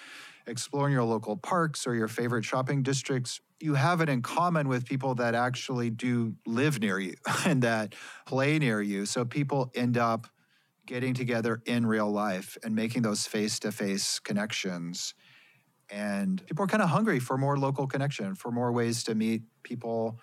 exploring 0.47 0.93
your 0.93 1.05
local 1.05 1.37
parks 1.37 1.87
or 1.87 1.95
your 1.95 2.09
favorite 2.09 2.45
shopping 2.45 2.83
districts, 2.83 3.41
you 3.61 3.75
have 3.75 4.01
it 4.01 4.09
in 4.09 4.23
common 4.23 4.69
with 4.69 4.85
people 4.85 5.15
that 5.17 5.35
actually 5.35 5.91
do 5.91 6.35
live 6.47 6.81
near 6.81 6.99
you 6.99 7.15
and 7.47 7.63
that 7.63 7.95
play 8.27 8.59
near 8.59 8.81
you. 8.81 9.07
So 9.07 9.25
people 9.25 9.71
end 9.75 9.97
up 9.97 10.27
getting 10.89 11.13
together 11.13 11.61
in 11.67 11.85
real 11.85 12.11
life 12.11 12.57
and 12.65 12.75
making 12.75 13.03
those 13.03 13.27
face 13.27 13.59
to 13.61 13.71
face 13.71 14.19
connections. 14.19 15.15
And 15.91 16.45
people 16.47 16.65
are 16.65 16.67
kind 16.67 16.83
of 16.83 16.89
hungry 16.89 17.21
for 17.21 17.37
more 17.37 17.59
local 17.59 17.87
connection, 17.87 18.35
for 18.35 18.51
more 18.51 18.73
ways 18.73 19.05
to 19.05 19.15
meet 19.15 19.43
people, 19.63 20.19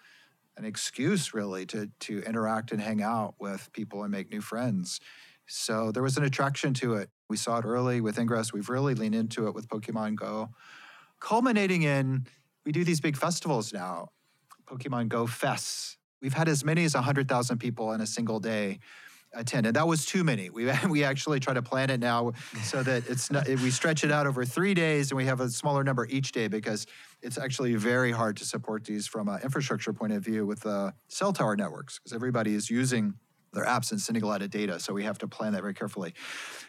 an 0.57 0.65
excuse 0.65 1.35
really 1.35 1.67
to, 1.67 1.91
to 2.01 2.23
interact 2.23 2.71
and 2.71 2.81
hang 2.81 3.03
out 3.03 3.35
with 3.39 3.71
people 3.73 4.01
and 4.01 4.11
make 4.11 4.31
new 4.31 4.41
friends. 4.41 4.99
So 5.45 5.91
there 5.91 6.01
was 6.01 6.17
an 6.17 6.23
attraction 6.23 6.73
to 6.75 6.95
it. 6.95 7.11
We 7.29 7.37
saw 7.37 7.59
it 7.59 7.65
early 7.65 8.01
with 8.01 8.17
Ingress. 8.17 8.51
We've 8.51 8.69
really 8.69 8.95
leaned 8.95 9.15
into 9.15 9.47
it 9.47 9.53
with 9.53 9.69
Pokemon 9.69 10.15
Go, 10.15 10.49
culminating 11.19 11.83
in 11.83 12.25
we 12.65 12.71
do 12.71 12.83
these 12.83 12.99
big 12.99 13.15
festivals 13.15 13.71
now, 13.71 14.09
Pokemon 14.65 15.09
Go 15.09 15.27
Fests. 15.27 15.97
We've 16.21 16.33
had 16.33 16.47
as 16.47 16.65
many 16.65 16.83
as 16.85 16.95
100,000 16.95 17.59
people 17.59 17.91
in 17.91 18.01
a 18.01 18.07
single 18.07 18.39
day 18.39 18.79
attend, 19.35 19.65
and 19.65 19.75
that 19.75 19.87
was 19.87 20.05
too 20.05 20.23
many. 20.23 20.49
We 20.49 20.71
we 20.89 21.03
actually 21.03 21.39
try 21.39 21.53
to 21.53 21.61
plan 21.61 21.89
it 21.89 21.99
now 21.99 22.33
so 22.63 22.83
that 22.83 23.07
it's 23.09 23.31
not 23.31 23.47
we 23.47 23.69
stretch 23.71 24.03
it 24.03 24.11
out 24.11 24.27
over 24.27 24.45
three 24.45 24.73
days, 24.73 25.11
and 25.11 25.17
we 25.17 25.25
have 25.25 25.41
a 25.41 25.49
smaller 25.49 25.83
number 25.83 26.07
each 26.09 26.31
day 26.31 26.47
because 26.47 26.85
it's 27.21 27.37
actually 27.37 27.75
very 27.75 28.11
hard 28.11 28.37
to 28.37 28.45
support 28.45 28.85
these 28.85 29.07
from 29.07 29.27
an 29.27 29.41
infrastructure 29.43 29.93
point 29.93 30.13
of 30.13 30.23
view 30.23 30.45
with 30.45 30.61
the 30.61 30.93
cell 31.07 31.33
tower 31.33 31.55
networks 31.55 31.99
because 31.99 32.13
everybody 32.13 32.53
is 32.53 32.69
using 32.69 33.13
their 33.53 33.65
apps 33.65 33.91
and 33.91 33.99
sending 33.99 34.23
a 34.23 34.27
lot 34.27 34.41
of 34.41 34.49
data. 34.49 34.79
So 34.79 34.93
we 34.93 35.03
have 35.03 35.17
to 35.19 35.27
plan 35.27 35.53
that 35.53 35.61
very 35.61 35.73
carefully. 35.73 36.13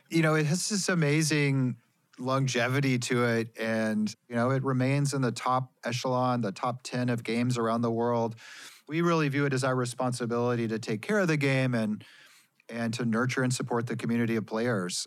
You 0.09 0.23
know, 0.23 0.35
it 0.35 0.47
has 0.47 0.69
this 0.69 0.89
amazing 0.89 1.77
longevity 2.19 2.99
to 2.99 3.25
it 3.25 3.49
and 3.61 4.15
you 4.29 4.35
know 4.35 4.51
it 4.51 4.65
remains 4.65 5.13
in 5.13 5.21
the 5.21 5.31
top 5.31 5.71
echelon 5.85 6.41
the 6.41 6.51
top 6.51 6.83
10 6.83 7.11
of 7.11 7.23
games 7.23 7.59
around 7.59 7.83
the 7.83 7.91
world 7.91 8.37
we 8.89 9.03
really 9.03 9.29
view 9.29 9.45
it 9.45 9.53
as 9.53 9.63
our 9.63 9.77
responsibility 9.77 10.67
to 10.67 10.79
take 10.79 11.03
care 11.03 11.19
of 11.19 11.29
the 11.29 11.37
game 11.37 11.75
and 11.75 12.03
and 12.69 12.93
to 12.95 13.05
nurture 13.05 13.43
and 13.43 13.53
support 13.53 13.87
the 13.87 13.97
community 13.97 14.37
of 14.37 14.47
players 14.47 15.07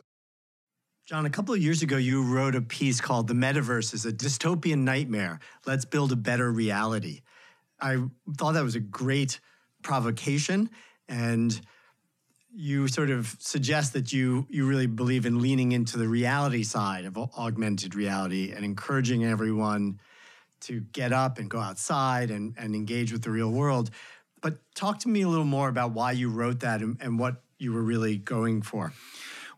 John, 1.10 1.26
a 1.26 1.30
couple 1.32 1.56
of 1.56 1.60
years 1.60 1.82
ago, 1.82 1.98
you 1.98 2.22
wrote 2.22 2.54
a 2.54 2.62
piece 2.62 3.02
called 3.02 3.28
The 3.28 3.34
Metaverse 3.34 3.96
is 3.96 4.06
a 4.06 4.12
Dystopian 4.12 4.82
Nightmare. 4.82 5.40
Let's 5.66 5.84
Build 5.84 6.12
a 6.12 6.16
Better 6.16 6.52
Reality. 6.52 7.22
I 7.82 8.04
thought 8.38 8.52
that 8.52 8.64
was 8.64 8.76
a 8.76 8.80
great 8.80 9.40
provocation. 9.82 10.70
And 11.08 11.60
you 12.54 12.88
sort 12.88 13.10
of 13.10 13.36
suggest 13.40 13.94
that 13.94 14.14
you 14.14 14.46
you 14.52 14.68
really 14.68 14.86
believe 14.86 15.26
in 15.26 15.42
leaning 15.42 15.72
into 15.72 15.98
the 15.98 16.08
reality 16.08 16.62
side 16.62 17.06
of 17.06 17.18
augmented 17.18 17.96
reality 17.96 18.52
and 18.52 18.64
encouraging 18.64 19.26
everyone 19.26 20.00
to 20.60 20.82
get 20.92 21.12
up 21.12 21.40
and 21.40 21.50
go 21.50 21.60
outside 21.60 22.30
and, 22.30 22.54
and 22.56 22.76
engage 22.76 23.12
with 23.12 23.24
the 23.24 23.32
real 23.32 23.50
world. 23.50 23.90
But 24.44 24.60
talk 24.76 25.00
to 25.00 25.10
me 25.10 25.24
a 25.24 25.28
little 25.28 25.44
more 25.44 25.70
about 25.70 25.94
why 25.94 26.12
you 26.12 26.30
wrote 26.30 26.60
that 26.60 26.82
and, 26.82 26.98
and 27.02 27.18
what 27.18 27.42
you 27.60 27.74
were 27.74 27.84
really 27.84 28.18
going 28.18 28.62
for. 28.62 28.94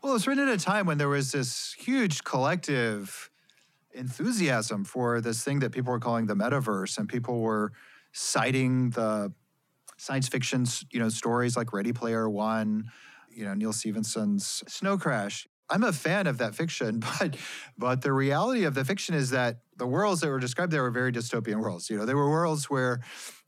Well, 0.02 0.12
it 0.12 0.14
was 0.14 0.26
written 0.26 0.48
at 0.48 0.54
a 0.54 0.62
time 0.62 0.86
when 0.86 0.98
there 0.98 1.08
was 1.08 1.32
this 1.32 1.74
huge 1.78 2.24
collective 2.24 3.30
enthusiasm 3.94 4.84
for 4.84 5.20
this 5.20 5.44
thing 5.44 5.60
that 5.60 5.70
people 5.70 5.92
were 5.92 6.00
calling 6.00 6.26
the 6.26 6.34
metaverse, 6.34 6.98
and 6.98 7.08
people 7.08 7.40
were 7.40 7.72
citing 8.12 8.90
the 8.90 9.32
science 9.96 10.28
fiction, 10.28 10.66
you 10.90 10.98
know, 10.98 11.08
stories 11.08 11.56
like 11.56 11.72
Ready 11.72 11.92
Player 11.92 12.28
One, 12.28 12.90
you 13.30 13.44
know, 13.44 13.54
Neal 13.54 13.72
Stephenson's 13.72 14.64
Snow 14.66 14.98
Crash. 14.98 15.46
I'm 15.70 15.84
a 15.84 15.92
fan 15.92 16.26
of 16.26 16.38
that 16.38 16.54
fiction, 16.54 16.98
but 17.20 17.36
but 17.78 18.02
the 18.02 18.12
reality 18.12 18.64
of 18.64 18.74
the 18.74 18.84
fiction 18.84 19.14
is 19.14 19.30
that 19.30 19.60
the 19.76 19.86
worlds 19.86 20.20
that 20.20 20.28
were 20.28 20.40
described 20.40 20.72
there 20.72 20.82
were 20.82 20.90
very 20.90 21.12
dystopian 21.12 21.60
worlds. 21.60 21.88
You 21.88 21.98
know, 21.98 22.06
they 22.06 22.14
were 22.14 22.28
worlds 22.28 22.68
where 22.68 23.00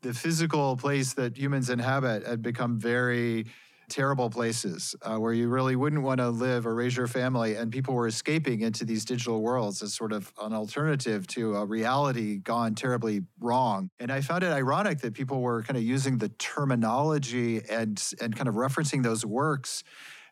the 0.03 0.15
physical 0.15 0.77
place 0.77 1.15
that 1.15 1.37
humans 1.37 1.69
inhabit 1.69 2.27
had 2.27 2.43
become 2.43 2.79
very 2.79 3.47
terrible 3.89 4.31
places 4.31 4.95
uh, 5.03 5.17
where 5.17 5.33
you 5.33 5.49
really 5.49 5.77
wouldn't 5.77 6.03
want 6.03 6.19
to 6.19 6.31
live 6.31 6.67
or 6.67 6.75
raise 6.75 6.97
your 6.97 7.07
family. 7.07 7.55
And 7.55 7.71
people 7.71 7.95
were 7.95 8.07
escaping 8.07 8.61
into 8.61 8.85
these 8.85 9.05
digital 9.05 9.43
worlds 9.43 9.83
as 9.83 9.95
sort 9.95 10.13
of 10.13 10.33
an 10.41 10.53
alternative 10.53 11.27
to 11.29 11.57
a 11.57 11.65
reality 11.65 12.39
gone 12.39 12.75
terribly 12.75 13.23
wrong. 13.41 13.91
And 13.99 14.11
I 14.11 14.21
found 14.21 14.43
it 14.43 14.53
ironic 14.53 15.01
that 15.01 15.15
people 15.15 15.41
were 15.41 15.63
kind 15.63 15.77
of 15.77 15.83
using 15.83 16.19
the 16.19 16.29
terminology 16.31 17.63
and, 17.69 18.03
and 18.21 18.35
kind 18.35 18.49
of 18.49 18.55
referencing 18.55 19.03
those 19.03 19.25
works 19.25 19.85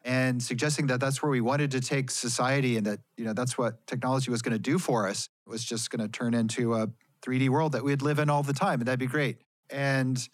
and 0.05 0.43
suggesting 0.43 0.89
that 0.89 1.01
that's 1.01 1.23
where 1.23 1.31
we 1.31 1.41
wanted 1.41 1.71
to 1.71 1.81
take 1.81 2.11
society 2.11 2.77
and 2.77 2.87
that 2.87 3.01
you 3.17 3.25
know 3.25 3.33
that's 3.33 3.57
what 3.57 3.87
technology 3.87 4.31
was 4.31 4.43
going 4.43 4.53
to 4.53 4.59
do 4.59 4.79
for 4.79 5.09
us 5.09 5.29
it 5.47 5.51
was 5.51 5.65
just 5.65 5.91
going 5.91 6.01
to 6.01 6.09
turn 6.09 6.35
into 6.35 6.75
a 6.75 6.89
3d 7.25 7.49
world 7.49 7.73
that 7.73 7.85
we'd 7.85 8.03
live 8.03 8.19
in 8.19 8.29
all 8.29 8.43
the 8.43 8.53
time 8.53 8.81
and 8.81 8.89
that'd 8.89 8.99
be 8.99 9.07
great 9.07 9.39
and 9.71 10.29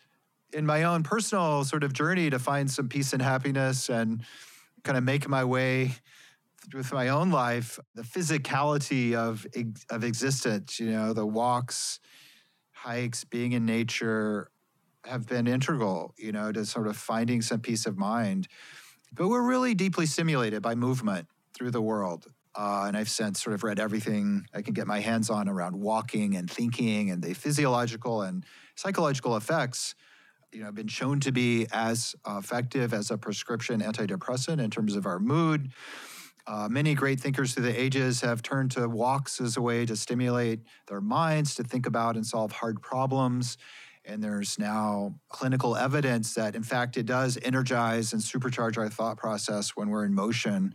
in 0.52 0.66
my 0.66 0.84
own 0.84 1.02
personal 1.02 1.64
sort 1.64 1.84
of 1.84 1.92
journey 1.92 2.30
to 2.30 2.38
find 2.38 2.70
some 2.70 2.88
peace 2.88 3.12
and 3.12 3.22
happiness 3.22 3.88
and 3.88 4.22
kind 4.82 4.96
of 4.96 5.04
make 5.04 5.28
my 5.28 5.44
way 5.44 5.94
with 6.74 6.92
my 6.92 7.08
own 7.08 7.30
life, 7.30 7.78
the 7.94 8.02
physicality 8.02 9.14
of 9.14 9.46
of 9.90 10.04
existence, 10.04 10.78
you 10.78 10.90
know, 10.90 11.12
the 11.12 11.26
walks, 11.26 12.00
hikes, 12.72 13.24
being 13.24 13.52
in 13.52 13.64
nature 13.64 14.50
have 15.04 15.26
been 15.26 15.46
integral, 15.46 16.14
you 16.18 16.32
know, 16.32 16.52
to 16.52 16.66
sort 16.66 16.86
of 16.86 16.96
finding 16.96 17.40
some 17.40 17.60
peace 17.60 17.86
of 17.86 17.96
mind. 17.96 18.48
But 19.12 19.28
we're 19.28 19.46
really 19.46 19.74
deeply 19.74 20.06
stimulated 20.06 20.60
by 20.62 20.74
movement 20.74 21.28
through 21.54 21.70
the 21.70 21.80
world. 21.80 22.26
Uh, 22.54 22.84
and 22.88 22.96
I've 22.96 23.08
since 23.08 23.42
sort 23.42 23.54
of 23.54 23.62
read 23.62 23.78
everything 23.78 24.44
I 24.52 24.62
can 24.62 24.74
get 24.74 24.86
my 24.86 25.00
hands 25.00 25.30
on 25.30 25.48
around 25.48 25.80
walking 25.80 26.36
and 26.36 26.50
thinking 26.50 27.10
and 27.10 27.22
the 27.22 27.34
physiological 27.34 28.22
and 28.22 28.44
psychological 28.74 29.36
effects 29.36 29.94
you 30.52 30.62
know, 30.62 30.72
been 30.72 30.88
shown 30.88 31.20
to 31.20 31.32
be 31.32 31.66
as 31.72 32.14
effective 32.26 32.94
as 32.94 33.10
a 33.10 33.18
prescription 33.18 33.80
antidepressant 33.80 34.62
in 34.62 34.70
terms 34.70 34.96
of 34.96 35.06
our 35.06 35.18
mood. 35.18 35.70
Uh, 36.46 36.66
many 36.70 36.94
great 36.94 37.20
thinkers 37.20 37.52
through 37.52 37.64
the 37.64 37.80
ages 37.80 38.22
have 38.22 38.40
turned 38.40 38.70
to 38.70 38.88
walks 38.88 39.40
as 39.40 39.58
a 39.58 39.62
way 39.62 39.84
to 39.84 39.94
stimulate 39.94 40.60
their 40.86 41.00
minds, 41.00 41.54
to 41.54 41.62
think 41.62 41.86
about 41.86 42.16
and 42.16 42.26
solve 42.26 42.52
hard 42.52 42.80
problems. 42.80 43.58
And 44.06 44.24
there's 44.24 44.58
now 44.58 45.14
clinical 45.28 45.76
evidence 45.76 46.32
that, 46.34 46.56
in 46.56 46.62
fact, 46.62 46.96
it 46.96 47.04
does 47.04 47.38
energize 47.42 48.14
and 48.14 48.22
supercharge 48.22 48.78
our 48.78 48.88
thought 48.88 49.18
process 49.18 49.76
when 49.76 49.90
we're 49.90 50.06
in 50.06 50.14
motion. 50.14 50.74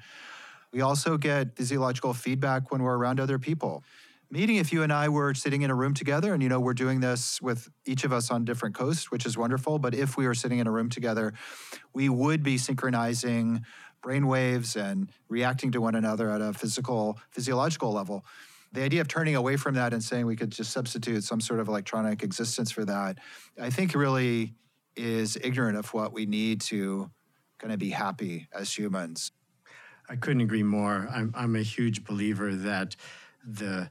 We 0.71 0.81
also 0.81 1.17
get 1.17 1.55
physiological 1.55 2.13
feedback 2.13 2.71
when 2.71 2.83
we're 2.83 2.95
around 2.95 3.19
other 3.19 3.39
people 3.39 3.83
meeting 4.33 4.55
if 4.55 4.73
you 4.73 4.81
and 4.81 4.91
I 4.91 5.09
were 5.09 5.35
sitting 5.35 5.61
in 5.61 5.69
a 5.69 5.75
room 5.75 5.93
together, 5.93 6.33
and 6.33 6.41
you 6.41 6.49
know, 6.49 6.59
we're 6.59 6.73
doing 6.73 7.01
this 7.01 7.39
with 7.39 7.69
each 7.85 8.03
of 8.03 8.11
us 8.11 8.31
on 8.31 8.45
different 8.45 8.73
coasts, 8.73 9.11
which 9.11 9.27
is 9.27 9.37
wonderful. 9.37 9.77
But 9.77 9.93
if 9.93 10.17
we 10.17 10.25
were 10.25 10.33
sitting 10.33 10.57
in 10.57 10.65
a 10.65 10.71
room 10.71 10.89
together, 10.89 11.33
we 11.93 12.09
would 12.09 12.41
be 12.41 12.57
synchronizing 12.57 13.63
brain 14.01 14.25
waves 14.25 14.75
and 14.75 15.07
reacting 15.29 15.71
to 15.73 15.81
one 15.81 15.93
another 15.93 16.31
at 16.31 16.41
a 16.41 16.51
physical, 16.51 17.19
physiological 17.29 17.91
level. 17.93 18.25
The 18.71 18.81
idea 18.81 19.01
of 19.01 19.07
turning 19.07 19.35
away 19.35 19.55
from 19.55 19.75
that 19.75 19.93
and 19.93 20.03
saying 20.03 20.25
we 20.25 20.35
could 20.35 20.49
just 20.49 20.71
substitute 20.71 21.23
some 21.23 21.39
sort 21.39 21.59
of 21.59 21.67
electronic 21.67 22.23
existence 22.23 22.71
for 22.71 22.83
that, 22.85 23.19
I 23.61 23.69
think 23.69 23.93
really 23.93 24.55
is 24.95 25.37
ignorant 25.43 25.77
of 25.77 25.93
what 25.93 26.11
we 26.11 26.25
need 26.25 26.59
to 26.61 27.11
kind 27.59 27.71
of 27.71 27.77
be 27.77 27.91
happy 27.91 28.47
as 28.51 28.75
humans. 28.75 29.31
I 30.09 30.15
couldn't 30.15 30.41
agree 30.41 30.63
more. 30.63 31.07
I'm, 31.13 31.31
I'm 31.37 31.55
a 31.55 31.61
huge 31.61 32.03
believer 32.03 32.55
that 32.55 32.95
the 33.45 33.89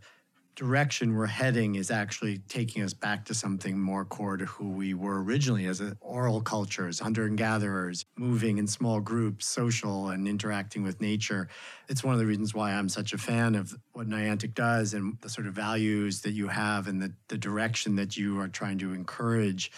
direction 0.55 1.17
we're 1.17 1.27
heading 1.27 1.77
is 1.77 1.91
actually 1.91 2.39
taking 2.49 2.83
us 2.83 2.93
back 2.93 3.25
to 3.25 3.35
something 3.35 3.79
more 3.79 4.05
core 4.05 4.37
to 4.37 4.45
who 4.45 4.69
we 4.69 4.93
were 4.93 5.23
originally 5.23 5.67
as 5.67 5.83
oral 6.01 6.41
cultures, 6.41 6.99
hunter 6.99 7.25
and 7.25 7.39
gatherers, 7.39 8.05
moving 8.17 8.59
in 8.59 8.67
small 8.67 9.01
groups, 9.01 9.47
social 9.47 10.11
and 10.11 10.29
interacting 10.29 10.83
with 10.83 11.01
nature. 11.01 11.49
It's 11.89 12.05
one 12.05 12.13
of 12.13 12.21
the 12.21 12.27
reasons 12.27 12.55
why 12.55 12.73
I'm 12.73 12.89
such 12.89 13.13
a 13.13 13.19
fan 13.19 13.55
of 13.55 13.75
what 13.93 14.09
Niantic 14.09 14.55
does 14.55 14.95
and 14.95 15.17
the 15.23 15.29
sort 15.29 15.47
of 15.47 15.55
values 15.55 16.21
that 16.23 16.33
you 16.33 16.49
have 16.49 16.87
and 16.87 17.01
the, 17.01 17.13
the 17.29 17.39
direction 17.39 17.97
that 17.97 18.17
you 18.17 18.39
are 18.41 18.49
trying 18.49 18.79
to 18.79 18.93
encourage 18.93 19.73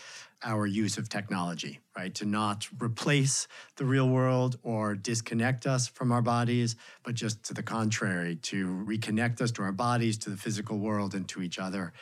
our 0.45 0.67
use 0.67 0.99
of 0.99 1.09
technology, 1.09 1.81
right? 1.97 2.15
To 2.17 2.25
not 2.25 2.69
replace 2.81 3.49
the 3.77 3.85
real 3.85 4.09
world 4.09 4.59
or 4.63 4.95
disconnect 4.95 5.67
us 5.67 5.89
from 5.89 6.13
our 6.13 6.23
bodies, 6.23 6.77
but 7.03 7.15
just 7.15 7.43
to 7.45 7.55
the 7.55 7.63
contrary, 7.63 8.37
to 8.37 8.67
reconnect 8.87 9.41
us 9.41 9.51
to 9.53 9.63
our 9.63 9.73
bodies, 9.73 10.19
to 10.19 10.31
the 10.31 10.37
physical 10.37 10.79
world, 10.79 11.15
and 11.15 11.27
to 11.29 11.43
each 11.43 11.59
other, 11.59 11.93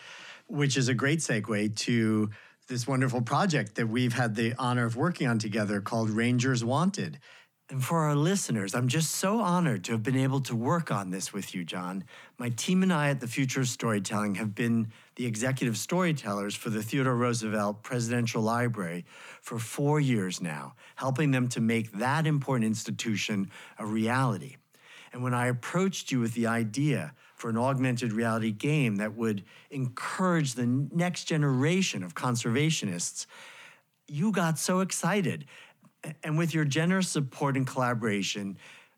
which 0.49 0.77
is 0.77 0.89
a 0.89 0.95
great 0.95 1.21
segue 1.21 1.75
to 1.77 2.31
this 2.69 2.87
wonderful 2.87 3.23
project 3.23 3.75
that 3.75 3.89
we've 3.89 4.15
had 4.15 4.35
the 4.35 4.55
honor 4.59 4.87
of 4.87 4.97
working 4.97 5.27
on 5.27 5.39
together 5.39 5.81
called 5.81 6.11
Rangers 6.11 6.65
Wanted. 6.65 7.19
And 7.69 7.83
for 7.83 8.01
our 8.01 8.15
listeners, 8.15 8.75
I'm 8.75 8.89
just 8.89 9.13
so 9.13 9.41
honored 9.41 9.85
to 9.85 9.93
have 9.93 10.03
been 10.03 10.17
able 10.17 10.41
to 10.43 10.55
work 10.55 10.91
on 10.91 11.11
this 11.11 11.33
with 11.33 11.55
you, 11.55 11.65
John. 11.65 12.05
My 12.39 12.51
team 12.51 12.83
and 12.83 12.93
I 12.93 13.09
at 13.09 13.21
the 13.21 13.27
Future 13.27 13.61
of 13.61 13.69
Storytelling 13.69 14.35
have 14.35 14.55
been 14.55 14.93
the 15.17 15.27
executive 15.27 15.77
storytellers 15.77 16.55
for 16.55 16.71
the 16.71 16.83
Theodore 16.83 17.17
Roosevelt 17.17 17.83
Presidential 17.83 18.43
Library 18.43 19.05
for 19.41 19.59
four 19.59 20.01
years 20.01 20.41
now, 20.41 20.75
helping 20.97 21.31
them 21.31 21.49
to 21.49 21.61
make 21.61 21.93
that 21.93 22.27
important 22.27 22.65
institution 22.65 23.51
a 23.79 23.87
reality. 23.87 24.57
And 25.13 25.23
when 25.23 25.35
I 25.35 25.49
approached 25.49 26.11
you 26.11 26.21
with 26.21 26.33
the 26.35 26.47
idea 26.47 27.13
for 27.35 27.51
an 27.51 27.59
augmented 27.59 28.13
reality 28.13 28.53
game 28.53 28.97
that 28.97 29.15
would 29.15 29.45
encourage 29.71 30.55
the 30.55 30.67
next 30.67 31.25
generation 31.25 32.03
of 32.03 32.15
conservationists, 32.15 33.27
you 34.09 34.33
got 34.33 34.59
so 34.59 34.81
excited. 34.81 35.45
And 36.23 36.39
with 36.39 36.55
your 36.55 36.65
generous 36.65 37.09
support 37.09 37.57
and 37.57 37.67
collaboration, 37.67 38.57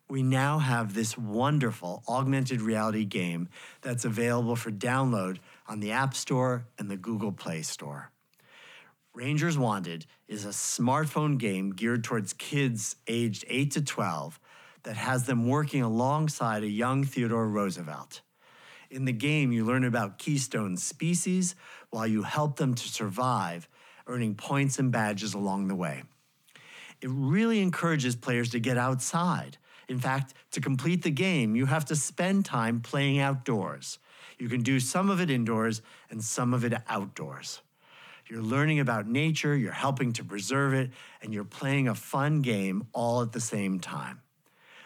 we 0.09 0.23
now 0.23 0.59
have 0.59 0.93
this 0.93 1.17
wonderful 1.17 2.03
augmented 2.07 2.61
reality 2.61 3.05
game 3.05 3.49
that's 3.81 4.05
available 4.05 4.55
for 4.55 4.71
download 4.71 5.39
on 5.67 5.79
the 5.79 5.91
App 5.91 6.15
Store 6.15 6.67
and 6.77 6.89
the 6.89 6.97
Google 6.97 7.31
Play 7.31 7.61
Store. 7.61 8.11
Rangers 9.13 9.57
Wanted 9.57 10.05
is 10.27 10.45
a 10.45 10.49
smartphone 10.49 11.37
game 11.37 11.71
geared 11.71 12.03
towards 12.03 12.33
kids 12.33 12.97
aged 13.07 13.45
8 13.47 13.71
to 13.71 13.81
12 13.81 14.39
that 14.83 14.97
has 14.97 15.25
them 15.25 15.47
working 15.47 15.81
alongside 15.81 16.63
a 16.63 16.67
young 16.67 17.03
Theodore 17.03 17.47
Roosevelt. 17.47 18.21
In 18.91 19.05
the 19.05 19.13
game, 19.13 19.51
you 19.51 19.65
learn 19.65 19.83
about 19.83 20.19
keystone 20.19 20.77
species 20.77 21.55
while 21.89 22.05
you 22.05 22.23
help 22.23 22.57
them 22.57 22.75
to 22.75 22.87
survive, 22.87 23.67
earning 24.07 24.35
points 24.35 24.77
and 24.79 24.91
badges 24.91 25.33
along 25.33 25.67
the 25.67 25.75
way. 25.75 26.03
it 27.01 27.09
really 27.11 27.61
encourages 27.61 28.15
players 28.15 28.49
to 28.51 28.59
get 28.59 28.77
outside. 28.77 29.57
In 29.87 29.99
fact, 29.99 30.33
to 30.51 30.61
complete 30.61 31.03
the 31.03 31.11
game, 31.11 31.55
you 31.55 31.67
have 31.67 31.85
to 31.85 31.95
spend 31.95 32.45
time 32.45 32.81
playing 32.81 33.19
outdoors. 33.19 33.99
You 34.37 34.49
can 34.49 34.61
do 34.61 34.79
some 34.79 35.09
of 35.09 35.19
it 35.21 35.29
indoors 35.29 35.81
and 36.09 36.23
some 36.23 36.53
of 36.53 36.63
it 36.63 36.73
outdoors. 36.87 37.61
You're 38.27 38.41
learning 38.41 38.79
about 38.79 39.07
nature, 39.07 39.55
you're 39.55 39.71
helping 39.71 40.11
to 40.13 40.23
preserve 40.23 40.73
it, 40.73 40.91
and 41.21 41.33
you're 41.33 41.43
playing 41.43 41.87
a 41.87 41.95
fun 41.95 42.41
game 42.41 42.87
all 42.91 43.21
at 43.21 43.31
the 43.31 43.39
same 43.39 43.79
time. 43.79 44.21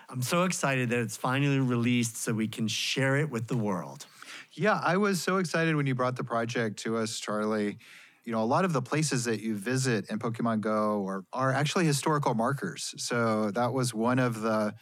I'm 0.10 0.22
so 0.22 0.44
excited 0.44 0.90
that 0.90 1.00
it's 1.00 1.16
finally 1.16 1.60
released 1.60 2.18
so 2.18 2.34
we 2.34 2.48
can 2.48 2.68
share 2.68 3.16
it 3.18 3.30
with 3.30 3.48
the 3.48 3.56
world. 3.56 4.08
Yeah, 4.54 4.80
I 4.84 4.98
was 4.98 5.22
so 5.22 5.38
excited 5.38 5.76
when 5.76 5.86
you 5.86 5.96
brought 5.96 6.16
the 6.16 6.24
project 6.24 6.80
to 6.80 6.98
us, 6.98 7.20
Charlie. 7.20 7.78
You 8.26 8.32
know, 8.34 8.42
a 8.42 8.46
lot 8.46 8.66
of 8.66 8.74
the 8.74 8.82
places 8.82 9.24
that 9.26 9.40
you 9.40 9.56
visit 9.56 10.10
in 10.10 10.20
Pokemon 10.20 10.62
Go 10.62 11.06
are, 11.08 11.24
are 11.32 11.54
actually 11.54 11.86
historical 11.86 12.34
markers. 12.34 12.94
So 12.98 13.52
that 13.52 13.72
was 13.72 13.94
one 13.94 14.20
of 14.20 14.42
the 14.42 14.74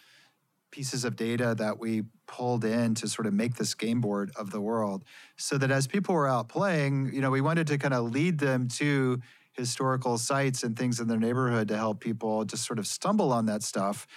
pieces 0.71 1.05
of 1.05 1.15
data 1.15 1.55
that 1.57 1.79
we 1.79 2.03
pulled 2.27 2.65
in 2.65 2.93
to 2.95 3.07
sort 3.07 3.25
of 3.25 3.33
make 3.33 3.55
this 3.55 3.73
game 3.73 4.01
board 4.01 4.31
of 4.35 4.51
the 4.51 4.61
world. 4.61 5.03
So 5.37 5.57
that 5.57 5.71
as 5.71 5.87
people 5.87 6.13
were 6.13 6.27
out 6.27 6.49
playing 6.49 7.11
you 7.13 7.21
know 7.21 7.31
we 7.31 7.41
wanted 7.41 7.67
to 7.67 7.77
kind 7.77 7.93
of 7.93 8.11
lead 8.11 8.39
them 8.39 8.67
to 8.69 9.19
historical 9.53 10.17
sites 10.17 10.63
and 10.63 10.77
things 10.77 10.99
in 10.99 11.07
their 11.07 11.19
neighborhood 11.19 11.67
to 11.69 11.77
help 11.77 11.99
people 11.99 12.45
just 12.45 12.65
sort 12.65 12.79
of 12.79 12.85
stumble 12.87 13.31
on 13.31 13.45
that 13.47 13.63
stuff. 13.63 14.07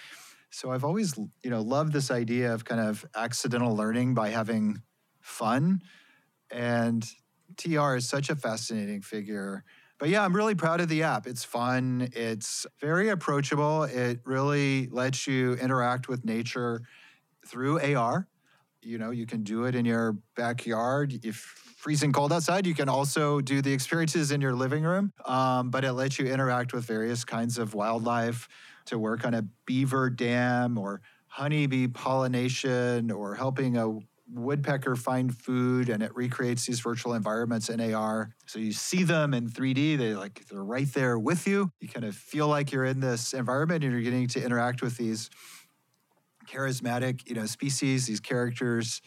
So 0.49 0.71
i've 0.71 0.83
always 0.83 1.17
you 1.43 1.49
know 1.49 1.61
loved 1.61 1.93
this 1.93 2.11
idea 2.11 2.53
of 2.53 2.65
kind 2.65 2.81
of 2.81 3.05
accidental 3.15 3.75
learning 3.75 4.13
by 4.13 4.29
having 4.29 4.81
fun. 5.21 5.81
And 6.51 7.05
tr 7.57 7.95
is 7.95 8.07
such 8.07 8.29
a 8.29 8.35
fascinating 8.35 9.01
figure 9.01 9.63
but 10.01 10.09
yeah, 10.09 10.25
I'm 10.25 10.35
really 10.35 10.55
proud 10.55 10.81
of 10.81 10.89
the 10.89 11.03
app. 11.03 11.27
It's 11.27 11.43
fun, 11.43 12.09
it's 12.13 12.65
very 12.79 13.09
approachable. 13.09 13.83
It 13.83 14.19
really 14.25 14.87
lets 14.87 15.27
you 15.27 15.53
interact 15.53 16.09
with 16.09 16.25
nature 16.25 16.81
through 17.45 17.79
AR. 17.95 18.27
You 18.81 18.97
know, 18.97 19.11
you 19.11 19.27
can 19.27 19.43
do 19.43 19.65
it 19.65 19.75
in 19.75 19.85
your 19.85 20.17
backyard. 20.35 21.23
If 21.23 21.35
freezing 21.35 22.11
cold 22.11 22.33
outside, 22.33 22.65
you 22.65 22.73
can 22.73 22.89
also 22.89 23.41
do 23.41 23.61
the 23.61 23.71
experiences 23.71 24.31
in 24.31 24.41
your 24.41 24.55
living 24.55 24.83
room. 24.83 25.13
Um, 25.23 25.69
but 25.69 25.85
it 25.85 25.93
lets 25.93 26.17
you 26.17 26.25
interact 26.25 26.73
with 26.73 26.83
various 26.83 27.23
kinds 27.23 27.59
of 27.59 27.75
wildlife 27.75 28.47
to 28.85 28.97
work 28.97 29.23
on 29.23 29.35
a 29.35 29.43
beaver 29.67 30.09
dam 30.09 30.79
or 30.79 31.01
honeybee 31.27 31.87
pollination 31.87 33.11
or 33.11 33.35
helping 33.35 33.77
a 33.77 33.99
woodpecker 34.33 34.95
find 34.95 35.35
food 35.35 35.89
and 35.89 36.01
it 36.01 36.15
recreates 36.15 36.65
these 36.65 36.79
virtual 36.79 37.13
environments 37.13 37.69
in 37.69 37.93
AR. 37.93 38.33
So 38.45 38.59
you 38.59 38.71
see 38.71 39.03
them 39.03 39.33
in 39.33 39.49
3D, 39.49 39.97
they 39.97 40.15
like 40.15 40.45
they're 40.47 40.63
right 40.63 40.91
there 40.93 41.19
with 41.19 41.47
you. 41.47 41.71
You 41.79 41.87
kind 41.87 42.05
of 42.05 42.15
feel 42.15 42.47
like 42.47 42.71
you're 42.71 42.85
in 42.85 42.99
this 42.99 43.33
environment 43.33 43.83
and 43.83 43.91
you're 43.93 44.01
getting 44.01 44.27
to 44.29 44.43
interact 44.43 44.81
with 44.81 44.97
these 44.97 45.29
charismatic, 46.47 47.27
you 47.27 47.35
know, 47.35 47.45
species, 47.45 48.07
these 48.07 48.19
characters. 48.19 49.01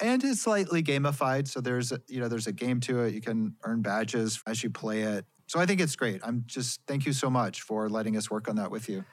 And 0.00 0.22
it's 0.24 0.42
slightly 0.42 0.82
gamified, 0.82 1.46
so 1.46 1.60
there's 1.60 1.92
a, 1.92 2.00
you 2.08 2.18
know 2.18 2.26
there's 2.28 2.46
a 2.46 2.52
game 2.52 2.80
to 2.80 3.00
it. 3.00 3.14
You 3.14 3.20
can 3.20 3.54
earn 3.62 3.82
badges 3.82 4.42
as 4.46 4.64
you 4.64 4.70
play 4.70 5.02
it. 5.02 5.26
So 5.46 5.60
I 5.60 5.66
think 5.66 5.80
it's 5.80 5.94
great. 5.96 6.20
I'm 6.24 6.44
just 6.46 6.80
thank 6.86 7.06
you 7.06 7.12
so 7.12 7.28
much 7.28 7.62
for 7.62 7.88
letting 7.88 8.16
us 8.16 8.30
work 8.30 8.48
on 8.48 8.56
that 8.56 8.70
with 8.70 8.88
you. 8.88 9.04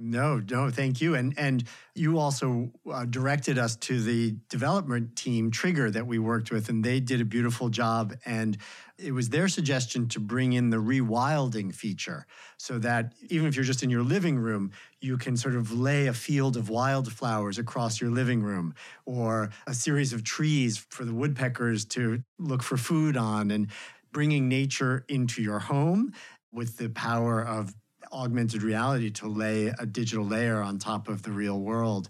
No, 0.00 0.40
no, 0.48 0.70
thank 0.70 1.00
you. 1.00 1.16
And 1.16 1.36
and 1.36 1.64
you 1.94 2.18
also 2.18 2.70
uh, 2.90 3.04
directed 3.04 3.58
us 3.58 3.74
to 3.76 4.00
the 4.00 4.36
development 4.48 5.16
team 5.16 5.50
Trigger 5.50 5.90
that 5.90 6.06
we 6.06 6.20
worked 6.20 6.52
with, 6.52 6.68
and 6.68 6.84
they 6.84 7.00
did 7.00 7.20
a 7.20 7.24
beautiful 7.24 7.68
job. 7.68 8.14
And 8.24 8.56
it 8.96 9.10
was 9.10 9.28
their 9.30 9.48
suggestion 9.48 10.06
to 10.08 10.20
bring 10.20 10.52
in 10.52 10.70
the 10.70 10.76
rewilding 10.76 11.74
feature, 11.74 12.26
so 12.58 12.78
that 12.78 13.14
even 13.28 13.48
if 13.48 13.56
you're 13.56 13.64
just 13.64 13.82
in 13.82 13.90
your 13.90 14.04
living 14.04 14.38
room, 14.38 14.70
you 15.00 15.18
can 15.18 15.36
sort 15.36 15.56
of 15.56 15.72
lay 15.72 16.06
a 16.06 16.14
field 16.14 16.56
of 16.56 16.70
wildflowers 16.70 17.58
across 17.58 18.00
your 18.00 18.10
living 18.10 18.40
room, 18.40 18.74
or 19.04 19.50
a 19.66 19.74
series 19.74 20.12
of 20.12 20.22
trees 20.22 20.78
for 20.90 21.04
the 21.04 21.14
woodpeckers 21.14 21.84
to 21.86 22.22
look 22.38 22.62
for 22.62 22.76
food 22.76 23.16
on, 23.16 23.50
and 23.50 23.68
bringing 24.12 24.48
nature 24.48 25.04
into 25.08 25.42
your 25.42 25.58
home 25.58 26.12
with 26.52 26.76
the 26.76 26.88
power 26.88 27.42
of 27.42 27.74
augmented 28.12 28.62
reality 28.62 29.10
to 29.10 29.28
lay 29.28 29.66
a 29.78 29.86
digital 29.86 30.24
layer 30.24 30.62
on 30.62 30.78
top 30.78 31.08
of 31.08 31.22
the 31.22 31.30
real 31.30 31.60
world. 31.60 32.08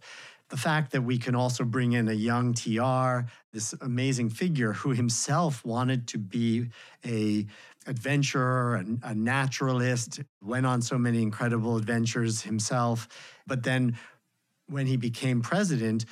The 0.48 0.56
fact 0.56 0.92
that 0.92 1.02
we 1.02 1.18
can 1.18 1.34
also 1.34 1.64
bring 1.64 1.92
in 1.92 2.08
a 2.08 2.12
young 2.12 2.54
TR, 2.54 3.28
this 3.52 3.74
amazing 3.80 4.30
figure 4.30 4.72
who 4.72 4.90
himself 4.90 5.64
wanted 5.64 6.06
to 6.08 6.18
be 6.18 6.68
a 7.04 7.46
adventurer, 7.86 8.76
and 8.76 9.00
a 9.02 9.14
naturalist, 9.14 10.20
went 10.42 10.66
on 10.66 10.82
so 10.82 10.98
many 10.98 11.22
incredible 11.22 11.76
adventures 11.76 12.42
himself, 12.42 13.08
but 13.46 13.62
then 13.62 13.96
when 14.68 14.86
he 14.86 14.96
became 14.96 15.40
president, 15.40 16.04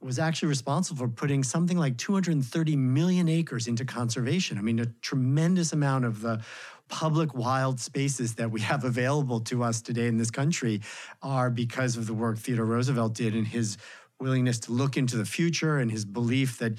was 0.00 0.18
actually 0.18 0.48
responsible 0.48 0.98
for 0.98 1.08
putting 1.08 1.42
something 1.42 1.78
like 1.78 1.96
230 1.96 2.76
million 2.76 3.28
acres 3.28 3.66
into 3.66 3.84
conservation. 3.84 4.58
I 4.58 4.60
mean, 4.60 4.78
a 4.78 4.86
tremendous 5.00 5.72
amount 5.72 6.04
of 6.04 6.20
the 6.20 6.42
public 6.88 7.34
wild 7.34 7.80
spaces 7.80 8.34
that 8.36 8.50
we 8.50 8.60
have 8.60 8.84
available 8.84 9.40
to 9.40 9.62
us 9.62 9.80
today 9.80 10.06
in 10.06 10.18
this 10.18 10.30
country 10.30 10.80
are 11.22 11.50
because 11.50 11.96
of 11.96 12.06
the 12.06 12.14
work 12.14 12.38
Theodore 12.38 12.66
Roosevelt 12.66 13.14
did 13.14 13.34
and 13.34 13.46
his 13.46 13.76
willingness 14.20 14.58
to 14.60 14.72
look 14.72 14.96
into 14.96 15.16
the 15.16 15.24
future 15.24 15.78
and 15.78 15.90
his 15.90 16.04
belief 16.04 16.58
that 16.58 16.78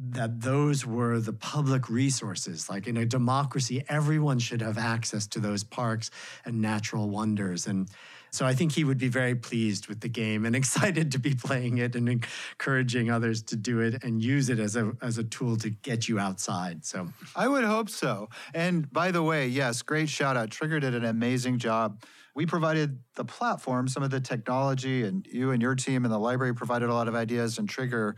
that 0.00 0.42
those 0.42 0.86
were 0.86 1.18
the 1.18 1.32
public 1.32 1.88
resources. 1.90 2.70
Like 2.70 2.86
in 2.86 2.96
a 2.96 3.04
democracy, 3.04 3.84
everyone 3.88 4.38
should 4.38 4.62
have 4.62 4.78
access 4.78 5.26
to 5.28 5.40
those 5.40 5.64
parks 5.64 6.12
and 6.44 6.60
natural 6.60 7.10
wonders. 7.10 7.66
And 7.66 7.88
so 8.30 8.46
I 8.46 8.54
think 8.54 8.72
he 8.72 8.84
would 8.84 8.98
be 8.98 9.08
very 9.08 9.34
pleased 9.34 9.88
with 9.88 10.00
the 10.00 10.08
game 10.08 10.44
and 10.44 10.54
excited 10.62 11.12
to 11.12 11.18
be 11.18 11.34
playing 11.34 11.78
it 11.78 11.96
and 11.96 12.08
encouraging 12.08 13.10
others 13.10 13.42
to 13.44 13.56
do 13.56 13.80
it 13.80 14.02
and 14.04 14.22
use 14.22 14.48
it 14.48 14.58
as 14.58 14.76
a 14.76 14.92
as 15.02 15.18
a 15.18 15.24
tool 15.24 15.56
to 15.58 15.70
get 15.70 16.08
you 16.08 16.18
outside. 16.18 16.84
So 16.84 17.08
I 17.36 17.48
would 17.48 17.64
hope 17.64 17.90
so. 17.90 18.28
And 18.54 18.90
by 18.92 19.10
the 19.10 19.22
way, 19.22 19.48
yes, 19.48 19.82
great 19.82 20.08
shout 20.08 20.36
out. 20.36 20.50
Trigger 20.50 20.80
did 20.80 20.94
an 20.94 21.04
amazing 21.04 21.58
job. 21.58 22.02
We 22.34 22.46
provided 22.46 23.00
the 23.16 23.24
platform, 23.24 23.88
some 23.88 24.02
of 24.02 24.10
the 24.10 24.20
technology, 24.20 25.02
and 25.02 25.26
you 25.26 25.50
and 25.50 25.60
your 25.60 25.74
team 25.74 26.04
and 26.04 26.14
the 26.14 26.18
library 26.18 26.54
provided 26.54 26.88
a 26.88 26.94
lot 26.94 27.08
of 27.08 27.16
ideas, 27.16 27.58
and 27.58 27.68
Trigger 27.68 28.16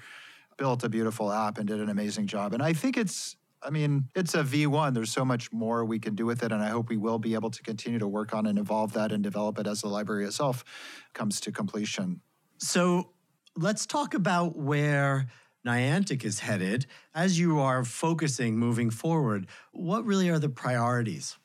built 0.59 0.85
a 0.85 0.91
beautiful 0.91 1.33
app 1.33 1.57
and 1.57 1.67
did 1.67 1.81
an 1.81 1.89
amazing 1.89 2.27
job. 2.27 2.53
And 2.53 2.63
I 2.63 2.75
think 2.75 2.99
it's 2.99 3.37
I 3.63 3.71
mean, 3.71 4.09
it's 4.15 4.35
a 4.35 4.43
V1. 4.43 4.95
There's 4.95 5.13
so 5.13 5.25
much 5.25 5.53
more 5.53 5.85
we 5.85 5.99
can 5.99 6.15
do 6.15 6.25
with 6.25 6.43
it. 6.43 6.51
And 6.53 6.63
I 6.63 6.69
hope 6.69 6.89
we 6.89 6.97
will 6.97 7.19
be 7.19 7.35
able 7.35 7.51
to 7.51 7.63
continue 7.63 7.99
to 7.99 8.09
work 8.09 8.35
on 8.35 8.47
and 8.47 8.59
evolve 8.59 8.95
that 8.95 9.13
and 9.13 9.23
develop 9.23 9.59
it 9.59 9.67
as 9.67 9.83
the 9.83 9.89
library 9.89 10.25
itself 10.25 10.65
comes 11.13 11.41
to 11.41 11.53
completion. 11.53 12.21
So 12.59 13.11
let's 13.57 13.87
talk 13.87 14.15
about 14.15 14.57
where 14.57 15.27
Niantic 15.67 16.25
is 16.25 16.41
headed. 16.41 16.87
As 17.15 17.39
you 17.39 17.61
are 17.61 17.85
focusing 17.85 18.57
moving 18.57 18.91
forward, 18.91 19.47
what 19.73 20.05
really 20.05 20.31
are 20.31 20.39
the 20.39 20.49
priorities? 20.49 21.37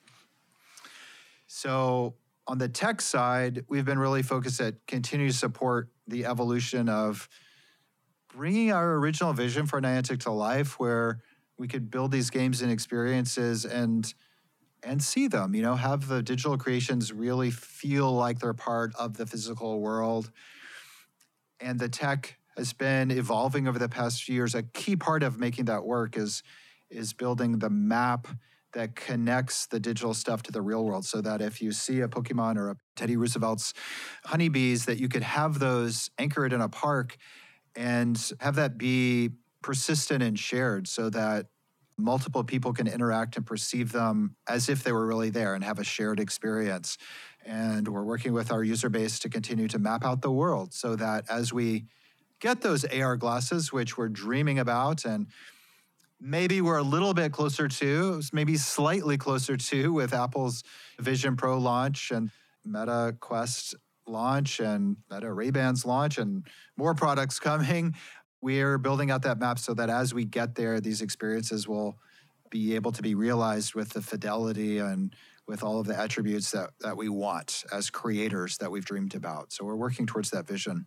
So, 1.47 2.15
on 2.47 2.60
the 2.60 2.69
tech 2.69 3.01
side, 3.01 3.65
we've 3.67 3.86
been 3.86 3.97
really 3.97 4.21
focused 4.21 4.62
at 4.62 4.75
continuing 4.88 5.32
to 5.32 5.38
support 5.38 5.89
the 6.08 6.25
evolution 6.25 6.89
of 6.89 7.28
bringing 8.36 8.71
our 8.71 8.93
original 8.95 9.34
vision 9.34 9.65
for 9.65 9.82
Niantic 9.82 10.19
to 10.21 10.32
life, 10.32 10.80
where 10.80 11.21
we 11.57 11.67
could 11.67 11.89
build 11.89 12.11
these 12.11 12.29
games 12.29 12.61
and 12.61 12.71
experiences 12.71 13.65
and 13.65 14.13
and 14.83 15.01
see 15.01 15.27
them 15.27 15.55
you 15.55 15.61
know 15.61 15.75
have 15.75 16.07
the 16.07 16.21
digital 16.21 16.57
creations 16.57 17.11
really 17.11 17.51
feel 17.51 18.11
like 18.11 18.39
they're 18.39 18.53
part 18.53 18.93
of 18.95 19.17
the 19.17 19.25
physical 19.25 19.79
world. 19.79 20.31
And 21.59 21.79
the 21.79 21.89
tech 21.89 22.37
has 22.57 22.73
been 22.73 23.11
evolving 23.11 23.67
over 23.67 23.79
the 23.79 23.89
past 23.89 24.23
few 24.23 24.35
years. 24.35 24.55
A 24.55 24.63
key 24.63 24.95
part 24.95 25.23
of 25.23 25.39
making 25.39 25.65
that 25.65 25.85
work 25.85 26.17
is 26.17 26.43
is 26.89 27.13
building 27.13 27.59
the 27.59 27.69
map 27.69 28.27
that 28.73 28.95
connects 28.95 29.65
the 29.67 29.79
digital 29.79 30.13
stuff 30.13 30.43
to 30.43 30.51
the 30.51 30.61
real 30.61 30.83
world 30.83 31.05
so 31.05 31.21
that 31.21 31.41
if 31.41 31.61
you 31.61 31.71
see 31.71 32.01
a 32.01 32.07
pokemon 32.07 32.57
or 32.57 32.69
a 32.69 32.75
teddy 32.95 33.15
roosevelt's 33.15 33.73
honeybees 34.25 34.85
that 34.85 34.99
you 34.99 35.07
could 35.07 35.23
have 35.23 35.59
those 35.59 36.09
anchored 36.19 36.53
in 36.53 36.61
a 36.61 36.69
park 36.69 37.17
and 37.75 38.31
have 38.39 38.55
that 38.55 38.77
be 38.77 39.31
persistent 39.65 40.21
and 40.21 40.38
shared 40.38 40.88
so 40.88 41.10
that 41.10 41.47
multiple 41.97 42.43
people 42.43 42.71
can 42.71 42.86
interact 42.86 43.36
and 43.36 43.47
perceive 43.47 43.91
them 43.91 44.36
as 44.47 44.69
if 44.69 44.84
they 44.84 44.91
were 44.91 45.08
really 45.08 45.32
there 45.32 45.56
and 45.56 45.63
have 45.63 45.80
a 45.80 45.84
shared 45.84 46.19
experience. 46.19 46.99
And 47.43 47.88
we're 47.88 48.04
working 48.04 48.32
with 48.32 48.51
our 48.51 48.63
user 48.63 48.89
base 48.89 49.17
to 49.19 49.30
continue 49.30 49.67
to 49.69 49.80
map 49.80 50.06
out 50.06 50.21
the 50.21 50.30
world 50.30 50.71
so 50.75 50.95
that 50.97 51.25
as 51.32 51.51
we 51.51 51.86
get 52.39 52.62
those 52.62 52.86
AR 52.86 53.17
glasses, 53.17 53.73
which 53.73 53.97
we're 53.97 54.08
dreaming 54.08 54.60
about, 54.60 55.04
and 55.04 55.25
maybe 56.21 56.62
we're 56.62 56.78
a 56.78 56.84
little 56.84 57.15
bit 57.15 57.32
closer 57.32 57.67
to, 57.67 58.21
maybe 58.32 58.58
slightly 58.58 59.17
closer 59.17 59.58
to 59.58 59.91
with 59.91 60.13
Apple's 60.13 60.63
Vision 60.99 61.36
Pro 61.36 61.58
launch 61.58 62.12
and 62.12 62.30
Meta 62.63 63.15
Quest 63.19 63.73
launch 64.08 64.60
and 64.60 64.97
Meta 65.12 65.32
Ray-Bans 65.32 65.86
launch 65.86 66.17
and 66.17 66.45
more 66.78 66.93
products 66.93 67.39
coming 67.39 67.95
we're 68.45 68.77
building 68.77 69.10
out 69.10 69.23
that 69.23 69.39
map 69.39 69.58
so 69.58 69.73
that 69.73 69.89
as 69.89 70.13
we 70.13 70.23
get 70.23 70.53
there, 70.53 70.79
these 70.79 71.01
experiences 71.01 71.67
will 71.67 71.97
be 72.51 72.75
able 72.75 72.91
to 72.91 73.01
be 73.01 73.15
realized 73.15 73.73
with 73.73 73.89
the 73.89 74.03
fidelity 74.03 74.77
and 74.77 75.15
with 75.47 75.63
all 75.63 75.79
of 75.79 75.88
the 75.88 75.97
attributes 75.97 76.51
that, 76.51 76.69
that 76.79 76.95
we 76.95 77.10
want 77.10 77.63
as 77.71 77.89
creators 77.89 78.60
that 78.60 78.69
we've 78.69 78.86
dreamed 78.86 79.15
about. 79.15 79.51
So 79.51 79.65
we're 79.65 79.75
working 79.75 80.05
towards 80.05 80.29
that 80.29 80.45
vision. 80.45 80.86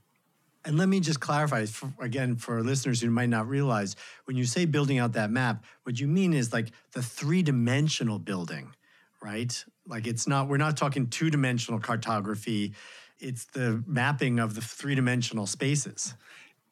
And 0.64 0.78
let 0.78 0.88
me 0.88 1.00
just 1.00 1.18
clarify 1.18 1.66
for, 1.66 1.92
again 2.00 2.36
for 2.36 2.62
listeners 2.62 3.00
who 3.00 3.10
might 3.10 3.28
not 3.28 3.48
realize 3.48 3.96
when 4.26 4.36
you 4.36 4.44
say 4.44 4.64
building 4.64 5.00
out 5.00 5.14
that 5.14 5.32
map, 5.32 5.64
what 5.82 5.98
you 5.98 6.06
mean 6.06 6.34
is 6.34 6.52
like 6.52 6.70
the 6.92 7.02
three 7.02 7.42
dimensional 7.42 8.20
building, 8.20 8.72
right? 9.20 9.64
Like 9.84 10.06
it's 10.06 10.28
not, 10.28 10.46
we're 10.46 10.58
not 10.58 10.76
talking 10.76 11.08
two 11.08 11.28
dimensional 11.28 11.80
cartography, 11.80 12.74
it's 13.18 13.46
the 13.46 13.82
mapping 13.84 14.38
of 14.38 14.54
the 14.54 14.60
three 14.60 14.94
dimensional 14.94 15.48
spaces. 15.48 16.14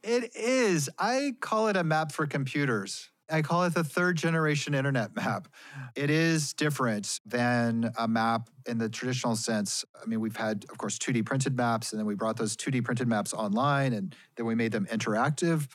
It 0.06 0.36
is. 0.36 0.88
I 1.00 1.34
call 1.40 1.66
it 1.66 1.76
a 1.76 1.82
map 1.82 2.12
for 2.12 2.28
computers. 2.28 3.10
I 3.28 3.42
call 3.42 3.64
it 3.64 3.74
the 3.74 3.82
third 3.82 4.16
generation 4.16 4.72
internet 4.72 5.16
map. 5.16 5.48
It 5.96 6.10
is 6.10 6.52
different 6.52 7.18
than 7.26 7.90
a 7.98 8.06
map 8.06 8.48
in 8.68 8.78
the 8.78 8.88
traditional 8.88 9.34
sense. 9.34 9.84
I 10.00 10.06
mean, 10.06 10.20
we've 10.20 10.36
had, 10.36 10.64
of 10.70 10.78
course, 10.78 10.96
2D 10.96 11.26
printed 11.26 11.56
maps, 11.56 11.90
and 11.90 11.98
then 11.98 12.06
we 12.06 12.14
brought 12.14 12.36
those 12.36 12.56
2D 12.56 12.84
printed 12.84 13.08
maps 13.08 13.34
online, 13.34 13.92
and 13.92 14.14
then 14.36 14.46
we 14.46 14.54
made 14.54 14.70
them 14.70 14.86
interactive. 14.86 15.66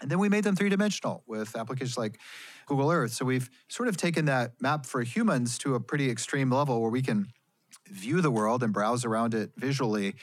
And 0.00 0.10
then 0.10 0.20
we 0.20 0.30
made 0.30 0.44
them 0.44 0.56
three 0.56 0.70
dimensional 0.70 1.22
with 1.26 1.54
applications 1.54 1.98
like 1.98 2.18
Google 2.64 2.90
Earth. 2.90 3.12
So 3.12 3.26
we've 3.26 3.50
sort 3.68 3.90
of 3.90 3.98
taken 3.98 4.24
that 4.24 4.52
map 4.58 4.86
for 4.86 5.02
humans 5.02 5.58
to 5.58 5.74
a 5.74 5.80
pretty 5.80 6.08
extreme 6.08 6.50
level 6.50 6.80
where 6.80 6.90
we 6.90 7.02
can 7.02 7.26
view 7.90 8.22
the 8.22 8.30
world 8.30 8.62
and 8.62 8.72
browse 8.72 9.04
around 9.04 9.34
it 9.34 9.50
visually. 9.58 10.14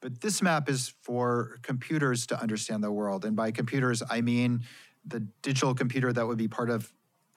But 0.00 0.20
this 0.20 0.42
map 0.42 0.68
is 0.68 0.94
for 1.02 1.58
computers 1.62 2.26
to 2.26 2.40
understand 2.40 2.84
the 2.84 2.92
world. 2.92 3.24
And 3.24 3.34
by 3.34 3.50
computers, 3.50 4.02
I 4.08 4.20
mean 4.20 4.62
the 5.06 5.20
digital 5.42 5.74
computer 5.74 6.12
that 6.12 6.26
would 6.26 6.38
be 6.38 6.48
part 6.48 6.70
of 6.70 6.92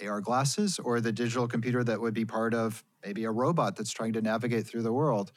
AR 0.06 0.22
glasses 0.22 0.80
or 0.80 1.02
the 1.02 1.12
digital 1.12 1.48
computer 1.48 1.84
that 1.84 2.00
would 2.00 2.14
be 2.14 2.26
part 2.26 2.54
of 2.54 2.84
maybe 3.06 3.24
a 3.26 3.32
robot 3.32 3.76
that's 3.76 3.92
trying 3.92 4.14
to 4.14 4.22
navigate 4.22 4.68
through 4.68 4.82
the 4.82 4.94
world. 4.94 5.32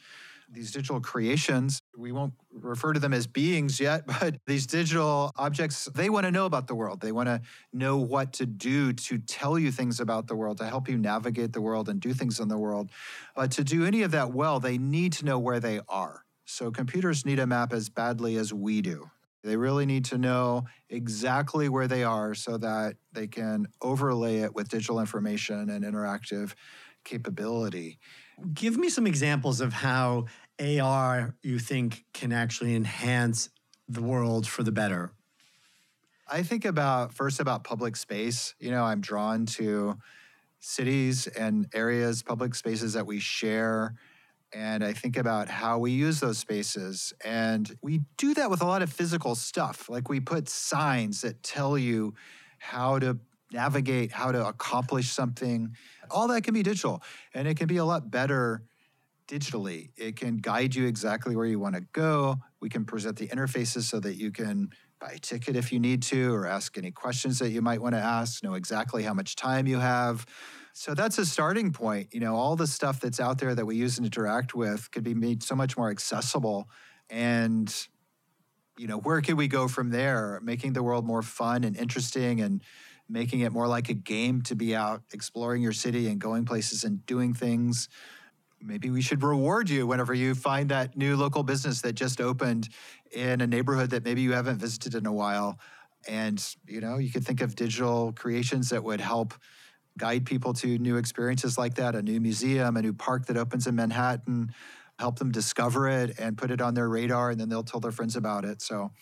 These 0.51 0.73
digital 0.73 1.01
creations, 1.01 1.81
we 1.97 2.13
won't 2.13 2.35
refer 2.53 2.93
to 2.93 3.01
them 3.01 3.15
as 3.15 3.27
beings 3.27 3.81
yet, 3.81 4.07
but 4.21 4.37
these 4.47 4.67
digital 4.67 5.33
objects, 5.37 5.89
they 5.95 6.11
want 6.11 6.27
to 6.27 6.31
know 6.31 6.45
about 6.45 6.67
the 6.67 6.75
world. 6.75 7.01
They 7.01 7.13
want 7.13 7.29
to 7.29 7.41
know 7.73 7.97
what 7.97 8.35
to 8.35 8.47
do 8.47 8.93
to 8.93 9.19
tell 9.19 9.59
you 9.59 9.73
things 9.73 10.01
about 10.01 10.27
the 10.27 10.37
world, 10.37 10.59
to 10.59 10.67
help 10.67 10.89
you 10.89 10.99
navigate 10.99 11.53
the 11.53 11.63
world 11.63 11.89
and 11.89 12.01
do 12.01 12.13
things 12.13 12.39
in 12.39 12.49
the 12.49 12.59
world. 12.59 12.91
But 13.35 13.53
to 13.53 13.65
do 13.65 13.87
any 13.87 14.03
of 14.03 14.11
that 14.11 14.33
well, 14.33 14.61
they 14.61 14.77
need 14.77 15.15
to 15.15 15.25
know 15.25 15.39
where 15.39 15.61
they 15.61 15.81
are. 15.89 16.25
So 16.53 16.71
computers 16.71 17.25
need 17.25 17.39
a 17.39 17.47
map 17.47 17.73
as 17.73 17.89
badly 17.89 18.37
as 18.37 18.53
we 18.53 18.83
do. 18.83 19.11
They 19.43 19.57
really 19.57 19.87
need 19.87 20.05
to 20.07 20.19
know 20.19 20.65
exactly 20.91 21.71
where 21.71 21.89
they 21.89 22.05
are 22.05 22.35
so 22.35 22.59
that 22.59 22.97
they 23.11 23.27
can 23.27 23.69
overlay 23.81 24.41
it 24.41 24.55
with 24.55 24.69
digital 24.69 25.01
information 25.01 25.71
and 25.71 25.83
interactive 25.83 26.53
capability. 27.05 27.99
Give 28.53 28.77
me 28.77 28.91
some 28.91 29.07
examples 29.07 29.63
of 29.63 29.73
how 29.73 30.27
AR 30.61 31.35
you 31.43 31.59
think 31.59 32.05
can 32.13 32.33
actually 32.33 32.77
enhance 32.77 33.49
the 33.89 34.03
world 34.03 34.47
for 34.47 34.63
the 34.63 34.73
better. 34.73 35.15
I 36.29 36.43
think 36.43 36.67
about 36.67 37.15
first 37.15 37.41
about 37.41 37.65
public 37.65 37.97
space. 37.97 38.55
You 38.61 38.73
know, 38.73 38.85
I'm 38.85 39.01
drawn 39.01 39.47
to 39.47 39.97
cities 40.61 41.29
and 41.29 41.67
areas, 41.73 42.23
public 42.23 42.55
spaces 42.55 42.93
that 42.93 43.07
we 43.07 43.21
share 43.21 43.95
and 44.53 44.85
I 44.85 44.93
think 44.93 45.17
about 45.17 45.49
how 45.49 45.79
we 45.79 45.93
use 45.93 46.21
those 46.21 46.39
spaces. 46.39 47.13
And 47.25 47.75
we 47.83 48.03
do 48.19 48.35
that 48.35 48.51
with 48.51 48.63
a 48.63 48.67
lot 48.67 48.83
of 48.83 48.93
physical 48.93 49.35
stuff. 49.35 49.89
Like 49.89 50.09
we 50.09 50.21
put 50.21 50.49
signs 50.49 51.23
that 51.23 51.43
tell 51.43 51.79
you 51.79 52.15
how 52.59 52.99
to 52.99 53.19
navigate, 53.53 54.13
how 54.13 54.33
to 54.33 54.47
accomplish 54.47 55.11
something. 55.11 55.75
All 56.11 56.29
that 56.29 56.43
can 56.43 56.55
be 56.55 56.63
digital, 56.63 57.03
and 57.35 57.47
it 57.49 57.57
can 57.57 57.67
be 57.67 57.77
a 57.79 57.85
lot 57.85 58.11
better 58.11 58.65
digitally. 59.29 59.91
It 59.97 60.17
can 60.17 60.39
guide 60.39 60.75
you 60.75 60.87
exactly 60.87 61.37
where 61.37 61.47
you 61.47 61.59
want 61.59 61.75
to 61.75 61.83
go. 61.93 62.37
We 62.61 62.69
can 62.69 62.85
present 62.85 63.17
the 63.17 63.29
interfaces 63.29 63.83
so 63.83 64.01
that 64.01 64.15
you 64.15 64.31
can 64.31 64.71
buy 65.01 65.13
a 65.13 65.19
ticket 65.19 65.57
if 65.57 65.73
you 65.73 65.81
need 65.81 66.03
to, 66.05 66.35
or 66.35 66.47
ask 66.47 66.77
any 66.77 66.91
questions 66.91 67.39
that 67.39 67.51
you 67.51 67.63
might 67.63 67.81
want 67.81 67.95
to 67.95 68.01
ask, 68.01 68.43
know 68.43 68.55
exactly 68.55 69.03
how 69.03 69.15
much 69.15 69.37
time 69.37 69.67
you 69.67 69.79
have. 69.79 70.27
So 70.75 70.95
that's 70.95 71.19
a 71.19 71.27
starting 71.27 71.73
point. 71.73 72.15
You 72.15 72.21
know, 72.21 72.35
all 72.35 72.57
the 72.57 72.67
stuff 72.67 73.01
that's 73.01 73.21
out 73.21 73.39
there 73.39 73.55
that 73.55 73.67
we 73.67 73.77
use 73.77 73.99
and 73.99 74.07
interact 74.07 74.55
with 74.55 74.91
could 74.91 75.05
be 75.05 75.15
made 75.15 75.43
so 75.43 75.55
much 75.55 75.77
more 75.77 75.91
accessible. 75.91 76.69
And, 77.11 77.73
you 78.79 78.87
know, 78.87 78.99
where 78.99 79.21
can 79.21 79.37
we 79.37 79.49
go 79.49 79.69
from 79.69 79.91
there? 79.91 80.41
Making 80.43 80.73
the 80.73 80.83
world 80.83 81.07
more 81.07 81.23
fun 81.23 81.65
and 81.65 81.77
interesting 81.77 82.41
and 82.41 82.63
making 83.09 83.41
it 83.41 83.53
more 83.53 83.67
like 83.67 83.91
a 83.91 83.95
game 83.95 84.41
to 84.43 84.55
be 84.55 84.75
out 84.75 85.03
exploring 85.13 85.61
your 85.63 85.73
city 85.73 86.09
and 86.09 86.19
going 86.19 86.47
places 86.47 86.85
and 86.85 87.05
doing 87.05 87.35
things. 87.35 87.89
Maybe 88.61 88.89
we 88.89 89.03
should 89.03 89.23
reward 89.23 89.69
you 89.69 89.87
whenever 89.87 90.15
you 90.15 90.35
find 90.35 90.71
that 90.71 90.97
new 90.97 91.17
local 91.17 91.43
business 91.43 91.83
that 91.83 91.95
just 91.95 92.21
opened 92.21 92.69
in 93.11 93.41
a 93.41 93.47
neighborhood 93.47 93.91
that 93.91 94.05
maybe 94.05 94.23
you 94.23 94.33
haven't 94.33 94.59
visited 94.59 94.95
in 94.95 95.05
a 95.05 95.13
while. 95.13 95.59
And, 96.09 96.43
you 96.67 96.81
know, 96.81 96.97
you 96.97 97.11
could 97.11 97.27
think 97.27 97.43
of 97.43 97.57
digital 97.57 98.13
creations 98.13 98.71
that 98.71 98.83
would 98.83 99.01
help 99.01 99.35
guide 99.99 100.25
people 100.25 100.53
to 100.55 100.79
new 100.79 100.97
experiences 100.97 101.59
like 101.59 101.75
that, 101.75 101.95
a 101.95 102.03
new 102.03 102.21
museum, 102.21 102.77
a 102.77 102.83
new 102.83 102.93
park 102.93 103.27
that 103.27 103.37
opens 103.37 103.67
in 103.67 103.75
Manhattan, 103.77 104.53
help 104.99 105.19
them 105.19 105.31
discover 105.31 105.89
it 105.89 106.19
and 106.19 106.37
put 106.37 106.51
it 106.51 106.61
on 106.61 106.75
their 106.75 106.89
radar, 106.89 107.31
and 107.31 107.41
then 107.41 107.49
they'll 107.49 107.63
tell 107.63 107.81
their 107.81 107.93
friends 107.93 108.17
about 108.17 108.45
it. 108.45 108.63
So, 108.63 108.93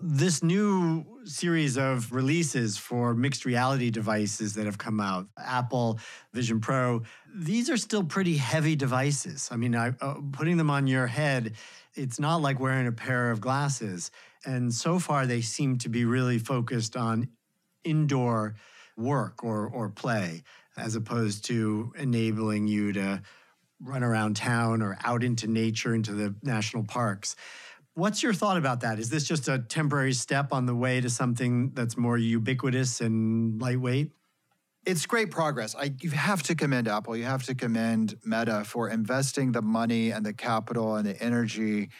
this 0.00 0.44
new 0.44 1.04
series 1.24 1.76
of 1.76 2.12
releases 2.12 2.78
for 2.78 3.14
mixed 3.14 3.44
reality 3.44 3.90
devices 3.90 4.54
that 4.54 4.64
have 4.64 4.78
come 4.78 5.00
out, 5.00 5.26
Apple 5.36 5.98
Vision 6.32 6.60
Pro, 6.60 7.02
these 7.34 7.68
are 7.68 7.76
still 7.76 8.04
pretty 8.04 8.36
heavy 8.36 8.76
devices. 8.76 9.48
I 9.50 9.56
mean, 9.56 9.74
I, 9.74 9.94
uh, 10.00 10.14
putting 10.30 10.56
them 10.56 10.70
on 10.70 10.86
your 10.86 11.08
head, 11.08 11.54
it's 11.94 12.20
not 12.20 12.36
like 12.40 12.60
wearing 12.60 12.86
a 12.86 12.92
pair 12.92 13.32
of 13.32 13.40
glasses. 13.40 14.12
And 14.46 14.72
so 14.72 15.00
far, 15.00 15.26
they 15.26 15.40
seem 15.40 15.78
to 15.78 15.88
be 15.88 16.04
really 16.04 16.38
focused 16.38 16.96
on 16.96 17.28
indoor 17.82 18.54
work 18.98 19.44
or, 19.44 19.68
or 19.68 19.88
play, 19.88 20.42
as 20.76 20.96
opposed 20.96 21.44
to 21.46 21.92
enabling 21.96 22.66
you 22.66 22.92
to 22.92 23.22
run 23.80 24.02
around 24.02 24.36
town 24.36 24.82
or 24.82 24.98
out 25.04 25.22
into 25.22 25.46
nature, 25.46 25.94
into 25.94 26.12
the 26.12 26.34
national 26.42 26.84
parks. 26.84 27.36
What's 27.94 28.22
your 28.22 28.32
thought 28.32 28.56
about 28.56 28.80
that? 28.80 28.98
Is 28.98 29.10
this 29.10 29.24
just 29.24 29.48
a 29.48 29.58
temporary 29.58 30.12
step 30.12 30.52
on 30.52 30.66
the 30.66 30.74
way 30.74 31.00
to 31.00 31.10
something 31.10 31.70
that's 31.74 31.96
more 31.96 32.18
ubiquitous 32.18 33.00
and 33.00 33.60
lightweight? 33.60 34.12
It's 34.86 35.04
great 35.06 35.30
progress. 35.30 35.74
I, 35.74 35.92
you 36.00 36.10
have 36.10 36.42
to 36.44 36.54
commend 36.54 36.88
Apple. 36.88 37.16
You 37.16 37.24
have 37.24 37.42
to 37.44 37.54
commend 37.54 38.16
Meta 38.24 38.64
for 38.64 38.88
investing 38.88 39.52
the 39.52 39.62
money 39.62 40.10
and 40.10 40.24
the 40.24 40.32
capital 40.32 40.96
and 40.96 41.06
the 41.06 41.20
energy 41.22 41.90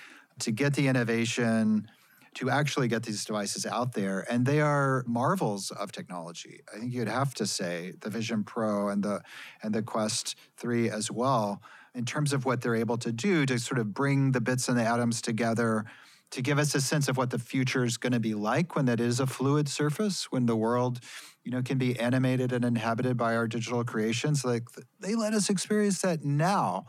to 0.41 0.53
get 0.53 0.75
the 0.75 0.87
innovation 0.87 1.89
to 2.38 2.48
actually 2.48 2.87
get 2.87 3.03
these 3.03 3.24
devices 3.24 3.66
out 3.66 3.94
there. 3.94 4.24
And 4.31 4.46
they 4.46 4.61
are 4.61 5.05
marvels 5.09 5.72
of 5.72 5.90
technology. 5.90 6.61
I 6.72 6.79
think 6.79 6.94
you'd 6.94 7.09
have 7.09 7.35
to 7.35 7.46
say 7.46 7.94
the 8.01 8.11
Vision 8.11 8.44
Pro 8.44 8.88
and 8.88 9.03
the 9.03 9.22
and 9.61 9.74
the 9.74 9.83
Quest 9.83 10.37
3 10.57 10.88
as 10.88 11.11
well, 11.11 11.61
in 11.96 12.05
terms 12.05 12.33
of 12.33 12.44
what 12.44 12.61
they're 12.61 12.77
able 12.77 12.96
to 12.98 13.11
do 13.11 13.44
to 13.46 13.59
sort 13.59 13.81
of 13.81 13.92
bring 13.92 14.31
the 14.31 14.40
bits 14.40 14.68
and 14.68 14.79
the 14.79 14.85
atoms 14.85 15.20
together 15.20 15.85
to 16.31 16.42
give 16.42 16.59
us 16.59 16.74
a 16.77 16.81
sense 16.81 17.09
of 17.09 17.16
what 17.16 17.31
the 17.31 17.38
future 17.40 17.85
is 17.85 17.96
going 17.96 18.12
to 18.12 18.20
be 18.20 18.35
like 18.35 18.77
when 18.77 18.85
that 18.85 19.01
is 19.01 19.18
a 19.18 19.27
fluid 19.27 19.68
surface, 19.68 20.31
when 20.31 20.46
the 20.46 20.55
world, 20.55 21.01
you 21.42 21.51
know, 21.51 21.62
can 21.62 21.79
be 21.79 21.98
animated 21.98 22.53
and 22.53 22.64
inhabited 22.64 23.16
by 23.16 23.35
our 23.35 23.48
digital 23.48 23.83
creations. 23.83 24.44
Like 24.44 24.64
they 25.01 25.16
let 25.16 25.33
us 25.33 25.51
experience 25.51 26.03
that 26.03 26.24
now 26.24 26.87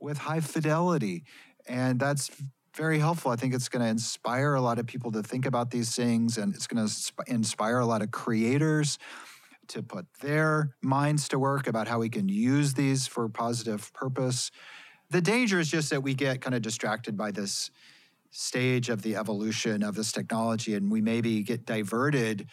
with 0.00 0.18
high 0.18 0.40
fidelity. 0.40 1.24
And 1.66 1.98
that's 1.98 2.30
very 2.74 2.98
helpful. 2.98 3.30
I 3.30 3.36
think 3.36 3.54
it's 3.54 3.68
going 3.68 3.84
to 3.84 3.88
inspire 3.88 4.54
a 4.54 4.60
lot 4.60 4.78
of 4.78 4.86
people 4.86 5.12
to 5.12 5.22
think 5.22 5.46
about 5.46 5.70
these 5.70 5.94
things, 5.94 6.38
and 6.38 6.54
it's 6.54 6.66
going 6.66 6.86
to 6.86 7.12
inspire 7.26 7.78
a 7.78 7.86
lot 7.86 8.02
of 8.02 8.10
creators 8.10 8.98
to 9.68 9.82
put 9.82 10.06
their 10.20 10.74
minds 10.82 11.28
to 11.28 11.38
work 11.38 11.66
about 11.66 11.88
how 11.88 11.98
we 11.98 12.08
can 12.08 12.28
use 12.28 12.74
these 12.74 13.06
for 13.06 13.28
positive 13.28 13.92
purpose. 13.92 14.50
The 15.10 15.20
danger 15.20 15.60
is 15.60 15.70
just 15.70 15.90
that 15.90 16.02
we 16.02 16.14
get 16.14 16.40
kind 16.40 16.54
of 16.54 16.62
distracted 16.62 17.16
by 17.16 17.30
this 17.30 17.70
stage 18.30 18.88
of 18.88 19.02
the 19.02 19.16
evolution 19.16 19.82
of 19.82 19.94
this 19.94 20.10
technology, 20.10 20.74
and 20.74 20.90
we 20.90 21.00
maybe 21.00 21.42
get 21.42 21.66
diverted 21.66 22.46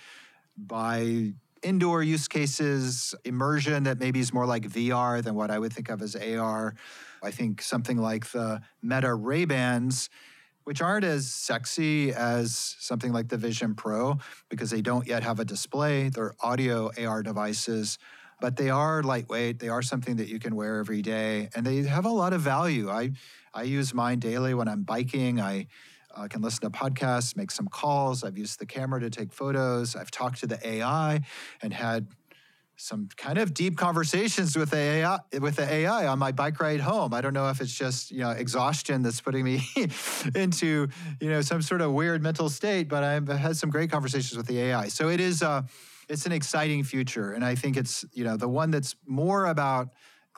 by 0.57 1.33
indoor 1.63 2.03
use 2.03 2.27
cases, 2.27 3.15
immersion 3.25 3.83
that 3.83 3.99
maybe 3.99 4.19
is 4.19 4.33
more 4.33 4.45
like 4.45 4.63
VR 4.63 5.23
than 5.23 5.35
what 5.35 5.51
I 5.51 5.59
would 5.59 5.73
think 5.73 5.89
of 5.89 6.01
as 6.01 6.15
AR. 6.15 6.75
I 7.23 7.31
think 7.31 7.61
something 7.61 7.97
like 7.97 8.31
the 8.31 8.61
Meta 8.81 9.13
Ray 9.13 9.45
Bans, 9.45 10.09
which 10.63 10.81
aren't 10.81 11.05
as 11.05 11.29
sexy 11.29 12.13
as 12.13 12.75
something 12.79 13.11
like 13.11 13.29
the 13.29 13.37
Vision 13.37 13.75
Pro 13.75 14.17
because 14.49 14.69
they 14.69 14.81
don't 14.81 15.07
yet 15.07 15.23
have 15.23 15.39
a 15.39 15.45
display. 15.45 16.09
They're 16.09 16.33
audio 16.41 16.91
AR 16.97 17.23
devices, 17.23 17.97
but 18.39 18.55
they 18.55 18.69
are 18.69 19.03
lightweight. 19.03 19.59
They 19.59 19.69
are 19.69 19.81
something 19.81 20.17
that 20.17 20.27
you 20.27 20.39
can 20.39 20.55
wear 20.55 20.79
every 20.79 21.01
day, 21.01 21.49
and 21.55 21.65
they 21.65 21.83
have 21.83 22.05
a 22.05 22.09
lot 22.09 22.33
of 22.33 22.41
value. 22.41 22.89
I 22.89 23.11
I 23.53 23.63
use 23.63 23.93
mine 23.93 24.19
daily 24.19 24.53
when 24.53 24.67
I'm 24.67 24.83
biking. 24.83 25.41
I 25.41 25.67
uh, 26.15 26.27
can 26.27 26.41
listen 26.41 26.61
to 26.61 26.69
podcasts, 26.69 27.35
make 27.35 27.51
some 27.51 27.67
calls. 27.67 28.23
I've 28.23 28.37
used 28.37 28.59
the 28.59 28.65
camera 28.65 28.99
to 29.01 29.09
take 29.09 29.31
photos. 29.31 29.95
I've 29.95 30.11
talked 30.11 30.39
to 30.39 30.47
the 30.47 30.65
AI 30.67 31.21
and 31.61 31.73
had 31.73 32.07
some 32.81 33.09
kind 33.17 33.37
of 33.37 33.53
deep 33.53 33.75
conversations 33.75 34.55
with 34.55 34.69
the 34.69 34.77
AI 34.77 35.19
with 35.41 35.57
the 35.57 35.69
AI 35.69 36.07
on 36.07 36.17
my 36.17 36.31
bike 36.31 36.59
ride 36.61 36.79
home. 36.79 37.13
I 37.13 37.19
don't 37.19 37.33
know 37.33 37.49
if 37.49 37.59
it's 37.59 37.73
just 37.73 38.09
you 38.09 38.19
know 38.19 38.31
exhaustion 38.31 39.01
that's 39.01 39.19
putting 39.19 39.43
me 39.43 39.61
into 40.35 40.87
you 41.19 41.29
know 41.29 41.41
some 41.41 41.61
sort 41.61 41.81
of 41.81 41.91
weird 41.91 42.23
mental 42.23 42.49
state, 42.49 42.87
but 42.87 43.03
I've 43.03 43.27
had 43.27 43.57
some 43.57 43.69
great 43.69 43.91
conversations 43.91 44.37
with 44.37 44.47
the 44.47 44.59
AI. 44.59 44.87
So 44.87 45.09
it 45.09 45.19
is 45.19 45.43
uh, 45.43 45.63
it's 46.07 46.25
an 46.25 46.31
exciting 46.31 46.83
future, 46.83 47.33
and 47.33 47.43
I 47.43 47.55
think 47.55 47.75
it's 47.75 48.05
you 48.13 48.23
know 48.23 48.37
the 48.37 48.47
one 48.47 48.71
that's 48.71 48.95
more 49.05 49.47
about 49.47 49.89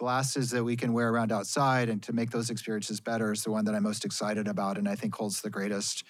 glasses 0.01 0.49
that 0.49 0.63
we 0.63 0.75
can 0.75 0.93
wear 0.93 1.09
around 1.09 1.31
outside 1.31 1.87
and 1.87 2.01
to 2.01 2.11
make 2.11 2.31
those 2.31 2.49
experiences 2.49 2.99
better 2.99 3.31
is 3.31 3.43
the 3.43 3.51
one 3.51 3.65
that 3.65 3.75
I'm 3.75 3.83
most 3.83 4.03
excited 4.03 4.47
about, 4.47 4.79
and 4.79 4.89
I 4.89 4.95
think 4.95 5.13
holds 5.13 5.41
the 5.41 5.51
greatest 5.51 6.03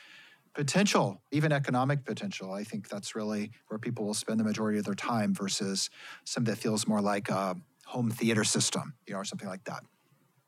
potential, 0.53 1.21
even 1.31 1.51
economic 1.51 2.05
potential. 2.05 2.53
I 2.53 2.63
think 2.63 2.87
that's 2.87 3.15
really 3.15 3.51
where 3.67 3.77
people 3.77 4.05
will 4.05 4.13
spend 4.13 4.39
the 4.39 4.45
majority 4.45 4.79
of 4.79 4.85
their 4.85 4.95
time 4.95 5.33
versus 5.33 5.89
something 6.23 6.53
that 6.53 6.61
feels 6.61 6.87
more 6.87 7.01
like 7.01 7.27
a 7.27 7.57
home 7.85 8.09
theater 8.09 8.45
system, 8.45 8.93
you 9.05 9.13
know, 9.13 9.19
or 9.19 9.25
something 9.25 9.49
like 9.49 9.65
that. 9.65 9.83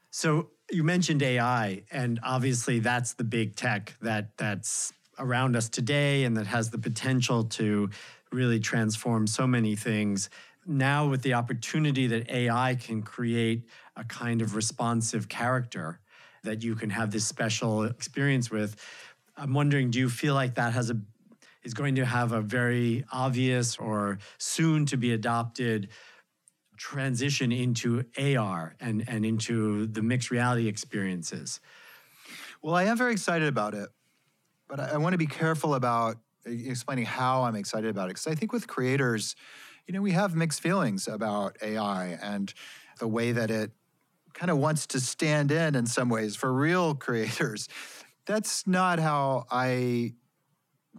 So 0.10 0.52
you 0.72 0.86
mentioned 0.86 1.22
AI, 1.22 1.84
and 1.92 2.22
obviously 2.24 2.80
that's 2.80 3.16
the 3.16 3.26
big 3.26 3.58
tech 3.58 3.94
that 4.02 4.38
that's 4.38 4.94
around 5.20 5.58
us 5.58 5.68
today 5.68 6.24
and 6.24 6.38
that 6.38 6.48
has 6.48 6.70
the 6.70 6.78
potential 6.78 7.44
to 7.44 7.90
really 8.32 8.62
transform 8.62 9.28
so 9.28 9.46
many 9.46 9.76
things. 9.76 10.30
Now, 10.66 11.08
with 11.08 11.22
the 11.22 11.34
opportunity 11.34 12.08
that 12.08 12.30
AI 12.30 12.76
can 12.76 13.02
create 13.02 13.68
a 13.96 14.04
kind 14.04 14.42
of 14.42 14.56
responsive 14.56 15.28
character 15.28 16.00
that 16.44 16.64
you 16.64 16.76
can 16.76 16.90
have 16.90 17.12
this 17.12 17.26
special 17.26 17.84
experience 17.84 18.50
with, 18.50 18.76
I'm 19.36 19.54
wondering, 19.54 19.92
do 19.92 20.00
you 20.00 20.10
feel 20.10 20.36
like 20.36 20.56
that 20.56 20.74
has 20.74 20.90
a 20.90 21.00
is 21.64 21.74
going 21.74 21.96
to 21.96 22.06
have 22.06 22.34
a 22.34 22.42
very 22.42 23.06
obvious 23.12 23.78
or 23.78 24.20
soon 24.38 24.86
to 24.86 24.98
be 24.98 25.14
adopted 25.14 25.90
transition 26.76 27.52
into 27.52 28.04
AR 28.18 28.76
and, 28.80 29.04
and 29.08 29.26
into 29.26 29.88
the 29.88 30.02
mixed 30.02 30.30
reality 30.30 30.68
experiences? 30.68 31.62
Well, 32.62 32.76
I 32.76 32.84
am 32.84 32.98
very 32.98 33.14
excited 33.14 33.48
about 33.48 33.74
it, 33.74 33.90
but 34.68 34.80
I, 34.80 34.90
I 34.90 34.98
want 34.98 35.14
to 35.14 35.18
be 35.18 35.28
careful 35.28 35.76
about 35.76 36.18
uh, 36.46 36.52
explaining 36.52 37.06
how 37.06 37.44
I'm 37.44 37.56
excited 37.56 37.90
about 37.90 38.06
it. 38.06 38.16
Because 38.16 38.28
I 38.28 38.36
think 38.36 38.52
with 38.52 38.68
creators, 38.68 39.36
you 39.88 39.94
know, 39.94 40.02
we 40.02 40.12
have 40.12 40.36
mixed 40.36 40.62
feelings 40.62 41.08
about 41.08 41.58
AI 41.62 42.18
and 42.22 42.54
the 43.00 43.08
way 43.08 43.32
that 43.32 43.52
it 43.52 43.72
kind 44.34 44.50
of 44.50 44.58
wants 44.58 44.88
to 44.88 45.00
stand 45.00 45.52
in 45.52 45.76
in 45.76 45.86
some 45.86 46.10
ways 46.10 46.36
for 46.36 46.52
real 46.54 46.96
creators 47.06 47.68
that's 48.26 48.66
not 48.66 49.00
how 49.00 49.46
I 49.52 50.14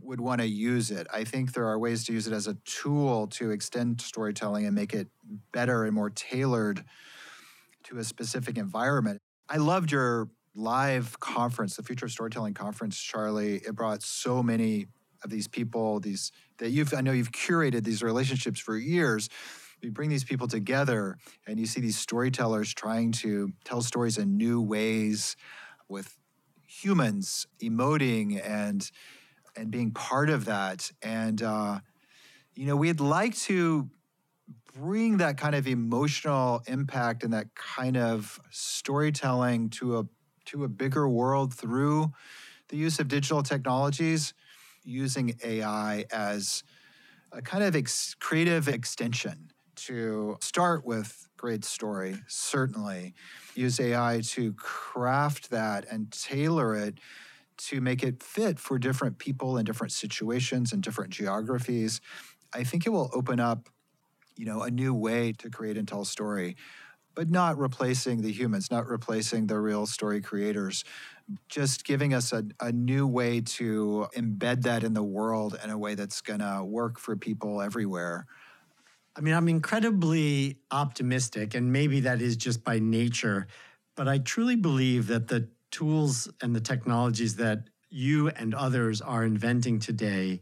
would 0.02 0.20
want 0.20 0.40
to 0.40 0.46
use 0.46 0.90
it. 0.90 1.06
I 1.12 1.24
think 1.24 1.52
there 1.52 1.66
are 1.66 1.78
ways 1.78 2.04
to 2.04 2.12
use 2.12 2.26
it 2.26 2.32
as 2.32 2.46
a 2.46 2.54
tool 2.64 3.28
to 3.28 3.50
extend 3.50 4.00
storytelling 4.00 4.66
and 4.66 4.74
make 4.74 4.92
it 4.92 5.08
better 5.52 5.84
and 5.84 5.94
more 5.94 6.10
tailored 6.10 6.84
to 7.84 7.98
a 7.98 8.04
specific 8.04 8.58
environment. 8.58 9.20
I 9.48 9.58
loved 9.58 9.92
your 9.92 10.28
live 10.54 11.18
conference, 11.20 11.76
the 11.76 11.82
Future 11.82 12.06
of 12.06 12.12
Storytelling 12.12 12.54
conference, 12.54 12.98
Charlie. 12.98 13.56
It 13.56 13.74
brought 13.74 14.02
so 14.02 14.42
many 14.42 14.86
of 15.24 15.30
these 15.30 15.48
people, 15.48 15.98
these 16.00 16.30
that 16.58 16.70
you've 16.70 16.94
I 16.94 17.00
know 17.00 17.12
you've 17.12 17.32
curated 17.32 17.84
these 17.84 18.02
relationships 18.02 18.60
for 18.60 18.76
years. 18.76 19.28
You 19.80 19.90
bring 19.90 20.08
these 20.08 20.24
people 20.24 20.48
together 20.48 21.18
and 21.46 21.58
you 21.58 21.66
see 21.66 21.80
these 21.80 21.98
storytellers 21.98 22.72
trying 22.72 23.12
to 23.12 23.52
tell 23.64 23.82
stories 23.82 24.16
in 24.16 24.36
new 24.36 24.62
ways 24.62 25.36
with 25.88 26.16
humans 26.66 27.46
emoting 27.62 28.40
and 28.46 28.90
and 29.56 29.70
being 29.70 29.90
part 29.90 30.30
of 30.30 30.46
that. 30.46 30.90
And 31.02 31.42
uh, 31.42 31.80
you 32.54 32.66
know, 32.66 32.76
we'd 32.76 33.00
like 33.00 33.36
to 33.38 33.90
bring 34.74 35.18
that 35.18 35.36
kind 35.36 35.54
of 35.54 35.66
emotional 35.66 36.62
impact 36.66 37.24
and 37.24 37.32
that 37.32 37.54
kind 37.54 37.96
of 37.96 38.40
storytelling 38.50 39.70
to 39.70 39.98
a 39.98 40.04
to 40.46 40.64
a 40.64 40.68
bigger 40.68 41.08
world 41.08 41.54
through 41.54 42.12
the 42.68 42.76
use 42.76 42.98
of 42.98 43.08
digital 43.08 43.42
technologies, 43.42 44.34
using 44.84 45.34
AI 45.42 46.04
as 46.12 46.62
a 47.32 47.42
kind 47.42 47.64
of 47.64 47.74
ex- 47.74 48.14
creative 48.20 48.68
extension 48.68 49.50
to 49.76 50.36
start 50.40 50.84
with 50.84 51.28
great 51.36 51.64
story, 51.64 52.16
certainly. 52.28 53.14
Use 53.54 53.80
AI 53.80 54.20
to 54.24 54.52
craft 54.54 55.50
that 55.50 55.84
and 55.90 56.10
tailor 56.10 56.74
it 56.74 56.98
to 57.56 57.80
make 57.80 58.02
it 58.02 58.22
fit 58.22 58.58
for 58.58 58.78
different 58.78 59.18
people 59.18 59.56
in 59.56 59.64
different 59.64 59.92
situations 59.92 60.72
and 60.72 60.82
different 60.82 61.10
geographies. 61.10 62.00
I 62.52 62.64
think 62.64 62.86
it 62.86 62.90
will 62.90 63.10
open 63.12 63.40
up, 63.40 63.68
you 64.36 64.46
know, 64.46 64.62
a 64.62 64.70
new 64.70 64.94
way 64.94 65.32
to 65.38 65.50
create 65.50 65.76
and 65.76 65.86
tell 65.86 66.04
story, 66.04 66.56
but 67.14 67.30
not 67.30 67.58
replacing 67.58 68.22
the 68.22 68.32
humans, 68.32 68.70
not 68.70 68.86
replacing 68.86 69.46
the 69.46 69.58
real 69.58 69.86
story 69.86 70.20
creators, 70.20 70.84
just 71.48 71.84
giving 71.84 72.12
us 72.12 72.32
a, 72.32 72.44
a 72.60 72.72
new 72.72 73.06
way 73.06 73.40
to 73.40 74.06
embed 74.16 74.62
that 74.62 74.84
in 74.84 74.94
the 74.94 75.02
world 75.02 75.58
in 75.62 75.70
a 75.70 75.78
way 75.78 75.94
that's 75.94 76.20
going 76.20 76.40
to 76.40 76.62
work 76.64 76.98
for 76.98 77.16
people 77.16 77.62
everywhere. 77.62 78.26
I 79.16 79.20
mean, 79.20 79.34
I'm 79.34 79.48
incredibly 79.48 80.58
optimistic, 80.70 81.54
and 81.54 81.72
maybe 81.72 82.00
that 82.00 82.20
is 82.20 82.36
just 82.36 82.64
by 82.64 82.78
nature, 82.80 83.46
but 83.96 84.08
I 84.08 84.18
truly 84.18 84.56
believe 84.56 85.06
that 85.06 85.28
the 85.28 85.48
tools 85.70 86.28
and 86.42 86.54
the 86.54 86.60
technologies 86.60 87.36
that 87.36 87.68
you 87.90 88.28
and 88.28 88.54
others 88.54 89.00
are 89.00 89.24
inventing 89.24 89.78
today 89.78 90.40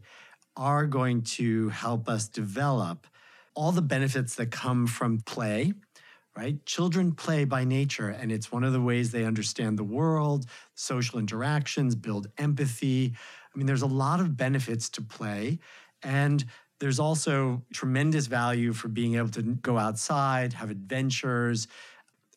are 0.57 0.85
going 0.85 1.21
to 1.21 1.69
help 1.69 2.09
us 2.09 2.27
develop 2.27 3.07
all 3.55 3.71
the 3.71 3.81
benefits 3.81 4.35
that 4.35 4.51
come 4.51 4.87
from 4.87 5.19
play, 5.19 5.73
right? 6.35 6.63
Children 6.65 7.13
play 7.13 7.45
by 7.45 7.63
nature, 7.63 8.09
and 8.09 8.31
it's 8.31 8.51
one 8.51 8.63
of 8.63 8.73
the 8.73 8.81
ways 8.81 9.11
they 9.11 9.25
understand 9.25 9.77
the 9.77 9.83
world, 9.83 10.45
social 10.75 11.19
interactions, 11.19 11.95
build 11.95 12.27
empathy. 12.37 13.13
I 13.53 13.57
mean, 13.57 13.67
there's 13.67 13.83
a 13.83 13.87
lot 13.87 14.19
of 14.19 14.35
benefits 14.35 14.89
to 14.89 15.01
play. 15.01 15.59
And 16.01 16.43
there's 16.79 16.99
also 16.99 17.63
tremendous 17.73 18.25
value 18.27 18.73
for 18.73 18.87
being 18.87 19.15
able 19.15 19.29
to 19.29 19.41
go 19.41 19.77
outside, 19.77 20.53
have 20.53 20.69
adventures. 20.69 21.67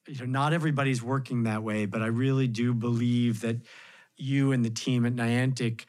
You 0.07 0.21
know, 0.21 0.27
not 0.27 0.53
everybody's 0.53 1.03
working 1.03 1.45
that 1.45 1.63
way, 1.63 1.87
but 1.87 2.03
I 2.03 2.07
really 2.07 2.47
do 2.47 2.75
believe 2.75 3.41
that 3.41 3.57
you 4.17 4.53
and 4.53 4.65
the 4.65 4.71
team 4.71 5.05
at 5.05 5.15
Niantic 5.15 5.85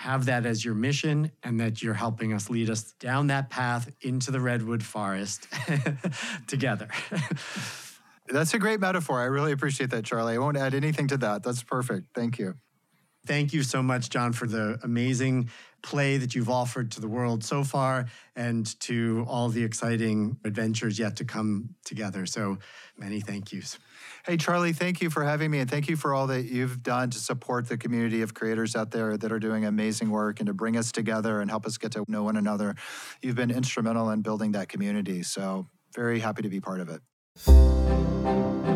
have 0.00 0.24
that 0.24 0.46
as 0.46 0.64
your 0.64 0.72
mission 0.72 1.30
and 1.42 1.60
that 1.60 1.82
you're 1.82 1.92
helping 1.92 2.32
us 2.32 2.48
lead 2.48 2.70
us 2.70 2.92
down 2.92 3.26
that 3.26 3.50
path 3.50 3.92
into 4.00 4.30
the 4.30 4.40
redwood 4.40 4.82
forest 4.82 5.46
together. 6.46 6.88
That's 8.26 8.54
a 8.54 8.58
great 8.58 8.80
metaphor. 8.80 9.20
I 9.20 9.24
really 9.24 9.52
appreciate 9.52 9.90
that, 9.90 10.06
Charlie. 10.06 10.36
I 10.36 10.38
won't 10.38 10.56
add 10.56 10.72
anything 10.72 11.06
to 11.08 11.18
that. 11.18 11.42
That's 11.42 11.62
perfect. 11.62 12.06
Thank 12.14 12.38
you. 12.38 12.54
Thank 13.26 13.52
you 13.52 13.62
so 13.62 13.82
much, 13.82 14.08
John, 14.08 14.32
for 14.32 14.46
the 14.46 14.78
amazing 14.82 15.50
play 15.82 16.16
that 16.16 16.34
you've 16.34 16.50
offered 16.50 16.90
to 16.92 17.00
the 17.00 17.08
world 17.08 17.44
so 17.44 17.64
far 17.64 18.06
and 18.36 18.78
to 18.80 19.24
all 19.28 19.48
the 19.48 19.62
exciting 19.62 20.36
adventures 20.44 20.98
yet 20.98 21.16
to 21.16 21.24
come 21.24 21.74
together. 21.84 22.26
So 22.26 22.58
many 22.98 23.20
thank 23.20 23.52
yous. 23.52 23.78
Hey, 24.26 24.36
Charlie, 24.36 24.72
thank 24.72 25.00
you 25.00 25.10
for 25.10 25.24
having 25.24 25.50
me 25.50 25.60
and 25.60 25.70
thank 25.70 25.88
you 25.88 25.96
for 25.96 26.14
all 26.14 26.26
that 26.28 26.44
you've 26.44 26.82
done 26.82 27.10
to 27.10 27.18
support 27.18 27.68
the 27.68 27.78
community 27.78 28.22
of 28.22 28.34
creators 28.34 28.76
out 28.76 28.90
there 28.90 29.16
that 29.16 29.32
are 29.32 29.38
doing 29.38 29.64
amazing 29.64 30.10
work 30.10 30.40
and 30.40 30.46
to 30.46 30.54
bring 30.54 30.76
us 30.76 30.92
together 30.92 31.40
and 31.40 31.50
help 31.50 31.66
us 31.66 31.78
get 31.78 31.92
to 31.92 32.04
know 32.08 32.22
one 32.22 32.36
another. 32.36 32.74
You've 33.22 33.36
been 33.36 33.50
instrumental 33.50 34.10
in 34.10 34.22
building 34.22 34.52
that 34.52 34.68
community. 34.68 35.22
So, 35.22 35.66
very 35.94 36.20
happy 36.20 36.42
to 36.42 36.48
be 36.48 36.60
part 36.60 36.80
of 36.80 36.88
it. 36.88 38.69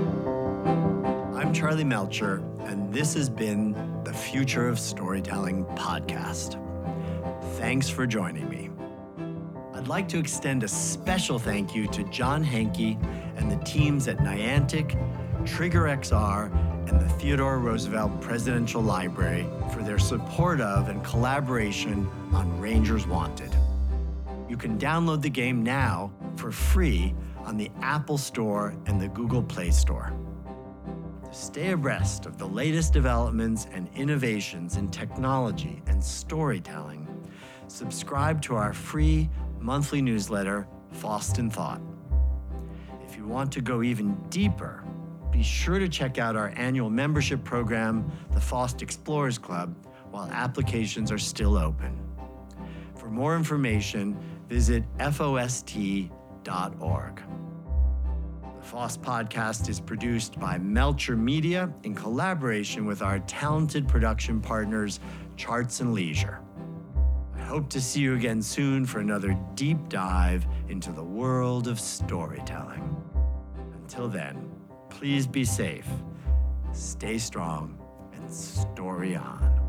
I'm 1.55 1.61
Charlie 1.61 1.85
Melcher, 1.85 2.43
and 2.63 2.93
this 2.93 3.15
has 3.15 3.31
been 3.31 4.03
the 4.03 4.13
Future 4.13 4.67
of 4.67 4.77
Storytelling 4.77 5.65
podcast. 5.77 6.61
Thanks 7.59 7.89
for 7.89 8.09
joining 8.09 8.49
me. 8.49 8.71
I'd 9.73 9.87
like 9.87 10.09
to 10.09 10.19
extend 10.19 10.65
a 10.65 10.69
special 10.69 11.39
thank 11.39 11.73
you 11.73 11.87
to 11.87 12.03
John 12.11 12.45
Hanke 12.45 13.01
and 13.37 13.49
the 13.49 13.65
teams 13.65 14.09
at 14.09 14.19
Niantic, 14.19 14.99
Trigger 15.47 15.83
XR, 15.83 16.51
and 16.89 17.01
the 17.01 17.09
Theodore 17.21 17.61
Roosevelt 17.61 18.21
Presidential 18.21 18.83
Library 18.83 19.47
for 19.73 19.85
their 19.85 20.01
support 20.01 20.61
of 20.61 20.89
and 20.89 21.05
collaboration 21.05 22.11
on 22.33 22.59
Rangers 22.59 23.07
Wanted. 23.07 23.55
You 24.49 24.57
can 24.57 24.77
download 24.77 25.23
the 25.23 25.31
game 25.31 25.63
now 25.63 26.11
for 26.35 26.51
free 26.51 27.15
on 27.45 27.57
the 27.57 27.71
Apple 27.81 28.19
Store 28.19 28.75
and 28.87 29.01
the 29.01 29.07
Google 29.07 29.45
Play 29.45 29.71
Store. 29.71 30.13
Stay 31.35 31.73
abreast 31.73 32.27
of 32.27 32.39
the 32.39 32.47
latest 32.47 32.93
developments 32.93 33.67
and 33.73 33.89
innovations 33.97 34.77
in 34.77 34.89
technology 34.89 35.83
and 35.89 36.03
storytelling. 36.03 37.09
Subscribe 37.67 38.41
to 38.43 38.55
our 38.55 38.73
free 38.73 39.29
monthly 39.59 40.01
newsletter, 40.01 40.69
FOST 40.93 41.41
in 41.41 41.51
Thought. 41.51 41.81
If 43.05 43.17
you 43.17 43.27
want 43.27 43.51
to 43.51 43.61
go 43.61 43.83
even 43.83 44.15
deeper, 44.31 44.85
be 45.33 45.43
sure 45.43 45.81
to 45.81 45.89
check 45.89 46.19
out 46.19 46.37
our 46.37 46.53
annual 46.55 46.89
membership 46.89 47.43
program, 47.43 48.09
the 48.31 48.41
FOST 48.41 48.81
Explorers 48.81 49.37
Club, 49.37 49.75
while 50.13 50.31
applications 50.31 51.11
are 51.11 51.19
still 51.19 51.59
open. 51.59 51.99
For 52.95 53.11
more 53.11 53.37
information, 53.37 54.17
visit 54.49 54.85
FOST.org. 55.01 56.13
FoST 58.65 59.01
podcast 59.01 59.69
is 59.69 59.79
produced 59.79 60.41
by 60.41 60.57
Melcher 60.57 61.17
Media 61.17 61.71
in 61.83 61.95
collaboration 61.95 62.87
with 62.87 63.03
our 63.03 63.19
talented 63.21 63.87
production 63.87 64.41
partners, 64.41 65.01
Charts 65.37 65.81
and 65.81 65.93
Leisure. 65.93 66.41
I 67.37 67.43
hope 67.43 67.69
to 67.71 67.81
see 67.81 68.01
you 68.01 68.15
again 68.15 68.41
soon 68.41 68.87
for 68.87 69.01
another 69.01 69.39
deep 69.55 69.91
dive 69.91 70.47
into 70.71 70.93
the 70.93 71.05
world 71.05 71.69
of 71.69 71.79
storytelling. 71.79 72.97
Until 73.83 74.09
then, 74.09 74.51
please 74.89 75.27
be 75.27 75.45
safe, 75.45 75.89
stay 76.73 77.19
strong, 77.19 77.79
and 78.15 78.33
story 78.33 79.15
on. 79.15 79.64